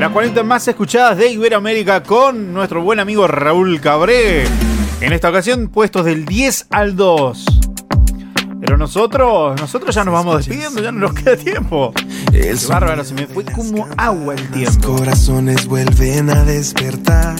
Las 0.00 0.10
40 0.10 0.42
más 0.42 0.66
escuchadas 0.66 1.18
de 1.18 1.28
Iberoamérica 1.28 2.02
con 2.02 2.54
nuestro 2.54 2.82
buen 2.82 3.00
amigo 3.00 3.28
Raúl 3.28 3.80
Cabré. 3.80 4.44
En 5.02 5.12
esta 5.12 5.28
ocasión, 5.28 5.68
puestos 5.68 6.06
del 6.06 6.24
10 6.24 6.68
al 6.70 6.96
2. 6.96 7.53
Pero 8.64 8.78
nosotros, 8.78 9.60
nosotros 9.60 9.94
ya 9.94 10.04
nos 10.04 10.14
vamos 10.14 10.38
despidiendo, 10.38 10.80
ya 10.80 10.90
no 10.90 11.00
nos 11.00 11.12
queda 11.12 11.36
tiempo. 11.36 11.92
Qué 12.32 12.56
bárbaro, 12.66 13.04
se 13.04 13.12
me 13.12 13.26
fue 13.26 13.44
como 13.44 13.86
agua 13.98 14.34
el 14.34 14.50
tiempo. 14.52 14.96
Corazones 14.96 15.66
vuelven 15.66 16.30
a 16.30 16.44
despertar. 16.44 17.36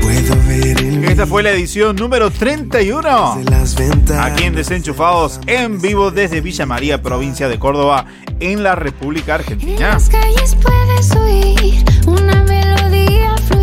Puedo 0.00 0.36
ver 0.48 0.78
el 0.78 1.04
Esta 1.04 1.26
fue 1.26 1.42
la 1.42 1.50
edición 1.50 1.96
número 1.96 2.30
31. 2.30 3.42
las 3.44 3.76
ventanas. 3.76 4.32
Aquí 4.32 4.44
en 4.44 4.54
Desenchufados, 4.54 5.38
en 5.48 5.82
vivo 5.82 6.10
desde 6.10 6.40
Villa 6.40 6.64
María, 6.64 7.02
provincia 7.02 7.46
de 7.46 7.58
Córdoba, 7.58 8.06
en 8.40 8.62
la 8.62 8.74
República 8.74 9.34
Argentina. 9.34 9.90
las 9.90 10.08
calles 10.08 10.56
puedes 10.62 11.14
oír 11.14 11.84
una. 12.06 12.53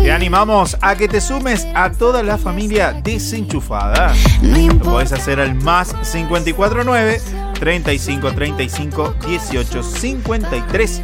Te 0.02 0.10
animamos 0.10 0.76
a 0.80 0.96
que 0.96 1.06
te 1.06 1.20
sumes 1.20 1.64
a 1.76 1.92
toda 1.92 2.24
la 2.24 2.36
familia 2.36 2.92
desenchufada. 2.92 4.12
Lo 4.42 4.78
puedes 4.80 5.12
hacer 5.12 5.38
al 5.38 5.54
más 5.54 5.94
549 5.94 7.20
35 7.54 8.32
35 8.32 9.14
18 9.28 9.82
53 9.82 11.02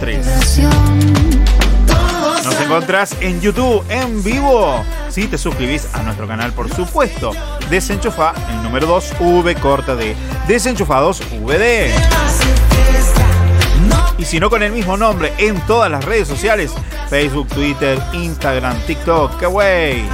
03. 0.00 0.26
Nos 2.44 2.60
encontrás 2.62 3.14
en 3.20 3.42
YouTube 3.42 3.84
en 3.90 4.24
vivo. 4.24 4.82
Si 5.10 5.26
te 5.26 5.36
suscribís 5.36 5.86
a 5.94 6.02
nuestro 6.02 6.26
canal, 6.26 6.54
por 6.54 6.74
supuesto. 6.74 7.32
Desenchufa, 7.68 8.32
el 8.50 8.62
número 8.62 8.86
2, 8.86 9.12
V 9.20 9.54
corta 9.56 9.94
de 9.94 10.16
Desenchufados 10.46 11.20
VD. 11.42 11.92
Y 14.18 14.24
si 14.24 14.40
no 14.40 14.50
con 14.50 14.64
el 14.64 14.72
mismo 14.72 14.96
nombre 14.96 15.32
en 15.38 15.60
todas 15.66 15.88
las 15.88 16.04
redes 16.04 16.26
sociales, 16.26 16.72
Facebook, 17.08 17.46
Twitter, 17.48 18.02
Instagram, 18.12 18.76
TikTok, 18.80 19.40
wey. 19.50 20.04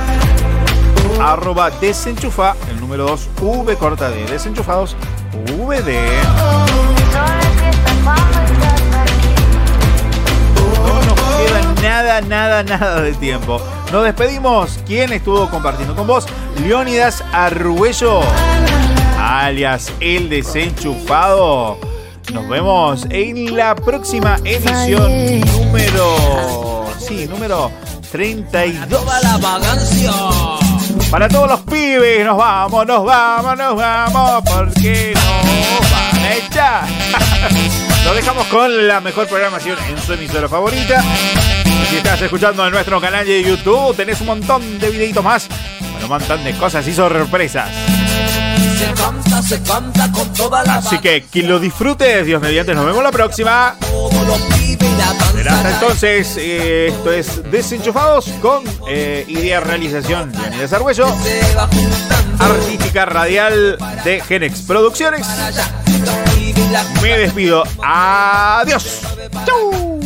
Arroba 1.20 1.70
desenchufa, 1.70 2.54
el 2.68 2.78
número 2.80 3.06
2, 3.06 3.28
V 3.40 3.76
corta 3.76 4.10
de 4.10 4.26
desenchufados, 4.26 4.94
VD. 5.56 5.94
No 10.76 11.02
nos 11.02 11.20
queda 11.20 11.62
nada, 11.82 12.20
nada, 12.20 12.62
nada 12.62 13.00
de 13.00 13.14
tiempo. 13.14 13.58
Nos 13.90 14.04
despedimos. 14.04 14.80
¿Quién 14.86 15.14
estuvo 15.14 15.48
compartiendo 15.48 15.96
con 15.96 16.06
vos? 16.06 16.26
Leónidas 16.60 17.24
Arruello, 17.32 18.20
alias 19.18 19.90
El 20.00 20.28
Desenchufado. 20.28 21.93
Nos 22.32 22.48
vemos 22.48 23.06
en 23.10 23.56
la 23.56 23.74
próxima 23.74 24.36
edición 24.44 25.40
número. 25.40 26.86
Sí, 26.98 27.26
número 27.28 27.70
32. 28.10 29.04
la 29.22 29.36
vagancia. 29.38 30.12
Para 31.10 31.28
todos 31.28 31.48
los 31.48 31.60
pibes, 31.60 32.24
nos 32.24 32.36
vamos, 32.36 32.86
nos 32.86 33.04
vamos, 33.04 33.56
nos 33.56 33.76
vamos, 33.76 34.42
porque 34.44 35.14
nos 35.14 35.90
van 35.90 36.24
a 36.24 36.34
echar. 36.34 36.84
Nos 38.04 38.14
dejamos 38.16 38.46
con 38.46 38.88
la 38.88 39.00
mejor 39.00 39.28
programación 39.28 39.78
en 39.88 39.98
su 39.98 40.12
emisora 40.12 40.48
favorita. 40.48 41.02
Si 41.90 41.96
estás 41.96 42.22
escuchando 42.22 42.66
en 42.66 42.72
nuestro 42.72 43.00
canal 43.00 43.26
de 43.26 43.42
YouTube, 43.42 43.94
tenés 43.94 44.20
un 44.20 44.28
montón 44.28 44.78
de 44.78 44.90
videitos 44.90 45.22
más. 45.22 45.48
Bueno, 45.80 46.06
un 46.06 46.08
montón 46.08 46.42
de 46.42 46.52
cosas 46.54 46.86
y 46.88 46.94
sorpresas. 46.94 47.70
Se 48.84 48.92
canta, 48.92 49.42
se 49.42 49.62
canta 49.62 50.12
con 50.12 50.30
toda 50.34 50.62
la 50.62 50.74
Así 50.74 50.98
que 50.98 51.24
que 51.24 51.42
lo 51.42 51.58
disfrutes, 51.58 52.26
Dios 52.26 52.42
mediante, 52.42 52.74
nos 52.74 52.84
vemos 52.84 53.02
la 53.02 53.10
próxima. 53.10 53.76
Hasta 55.48 55.70
entonces, 55.70 56.36
eh, 56.36 56.88
esto 56.88 57.10
es 57.10 57.50
Desenchufados 57.50 58.26
con 58.42 58.62
eh, 58.86 59.24
idea 59.26 59.60
realización 59.60 60.32
Leonidas 60.32 60.72
Argüello, 60.74 61.06
artística 62.38 63.06
radial 63.06 63.78
de 64.04 64.20
Genex 64.20 64.60
Producciones. 64.62 65.26
Me 67.02 67.18
despido. 67.18 67.64
Adiós. 67.82 69.00
Chau. 69.46 70.00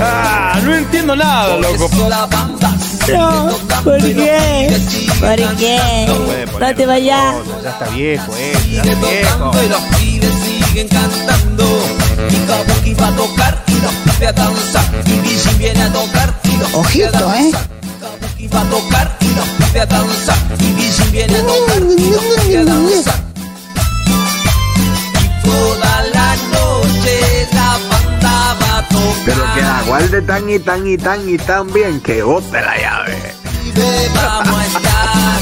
Ah, 0.00 0.60
no 0.64 0.74
entiendo 0.74 1.14
nada, 1.16 1.56
loco. 1.58 1.88
No, 3.08 3.50
¿por 3.84 3.98
qué? 3.98 4.80
¿Por 5.20 5.56
qué? 5.56 6.06
No 6.60 6.74
te 6.74 6.86
vayas. 6.86 7.34
Ya 7.62 7.70
está 7.70 7.88
viejo, 7.88 8.32
eh. 8.36 8.52
Ya 8.72 8.82
está 8.82 9.06
viejo. 9.06 9.50
y 9.64 9.68
los 9.68 9.80
pibes 9.98 10.34
siguen 10.44 10.88
cantando. 10.88 11.64
Y 12.30 12.36
Kabuki 12.46 12.94
va 12.94 13.08
a 13.08 13.16
tocar 13.16 13.64
y 13.66 13.72
los 13.80 13.92
pibes 13.92 14.28
a 14.28 14.32
danzar. 14.32 14.84
Y 15.06 15.20
Bici 15.20 15.50
viene 15.58 15.82
a 15.82 15.92
tocar 15.92 16.34
y 16.44 16.56
los 16.56 16.68
pibes 16.68 16.74
a 16.74 16.78
Ojito, 16.78 17.10
danzar. 17.10 17.36
¿eh? 17.40 17.52
Kabuki 18.00 18.48
va 18.48 18.60
a 18.60 18.64
tocar 18.64 19.16
y 19.20 19.26
los 19.34 19.48
pibes 19.48 19.82
a 19.82 19.86
danzar. 19.86 20.36
Y 20.60 20.72
Bici 20.72 21.02
viene 21.10 21.36
a 21.36 21.42
tocar 21.42 21.82
y 21.82 22.10
los 22.10 22.24
pibes 22.46 23.31
Arde 29.92 30.22
tan 30.22 30.48
y 30.48 30.58
tan 30.58 30.88
y 30.88 30.96
tan 30.96 31.28
y 31.28 31.36
tan 31.36 31.72
bien 31.72 32.00
que 32.00 32.22
bote 32.22 32.60
la 32.60 32.76
llave. 32.78 33.34
Vamos 34.14 34.58
a 34.58 34.66
estar 34.66 35.40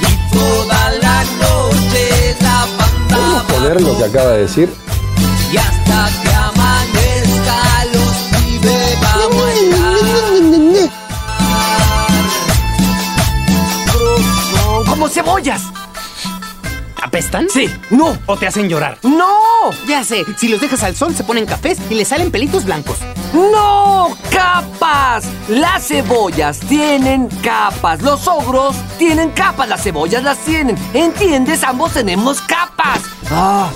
y 0.00 0.34
toda 0.34 0.90
la 1.02 1.24
noche 1.42 2.36
la 2.40 2.66
banda 2.78 3.16
¿Podemos 3.16 3.42
poner 3.44 3.80
lo 3.82 3.98
que 3.98 4.04
acaba 4.04 4.30
de 4.30 4.38
decir? 4.42 4.68
y 5.52 5.56
hasta 5.56 6.08
que 6.22 6.30
amanezca 6.34 7.84
los 7.92 8.14
pibes 8.32 9.00
vamos 9.02 9.42
a 9.42 9.52
estar. 9.52 10.90
¡Como 14.88 15.08
cebollas! 15.08 15.62
¿Apestan? 17.04 17.50
Sí. 17.50 17.68
No. 17.90 18.16
¿O 18.24 18.36
te 18.38 18.46
hacen 18.46 18.66
llorar? 18.66 18.96
¡No! 19.02 19.70
Ya 19.86 20.02
sé, 20.04 20.24
si 20.38 20.48
los 20.48 20.58
dejas 20.58 20.82
al 20.82 20.96
sol 20.96 21.14
se 21.14 21.22
ponen 21.22 21.44
cafés 21.44 21.78
y 21.90 21.94
les 21.96 22.08
salen 22.08 22.30
pelitos 22.30 22.64
blancos. 22.64 22.96
¡No! 23.34 24.16
¡Capas! 24.30 25.26
Las 25.48 25.86
cebollas 25.86 26.60
tienen 26.60 27.28
capas. 27.42 28.00
Los 28.00 28.26
ogros 28.26 28.74
tienen 28.96 29.32
capas. 29.32 29.68
Las 29.68 29.82
cebollas 29.82 30.22
las 30.22 30.38
tienen. 30.38 30.78
¿Entiendes? 30.94 31.62
Ambos 31.62 31.92
tenemos 31.92 32.40
capas. 32.40 33.00
Ah. 33.30 33.68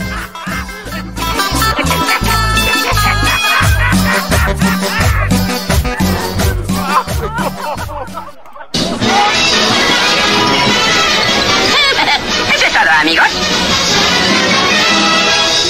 amigos. 13.08 13.28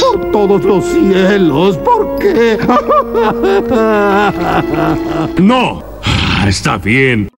Por 0.01 0.31
todos 0.31 0.65
los 0.65 0.85
cielos, 0.85 1.77
¿por 1.79 2.19
qué? 2.19 2.59
no. 5.43 5.85
Está 6.47 6.79
bien. 6.79 7.29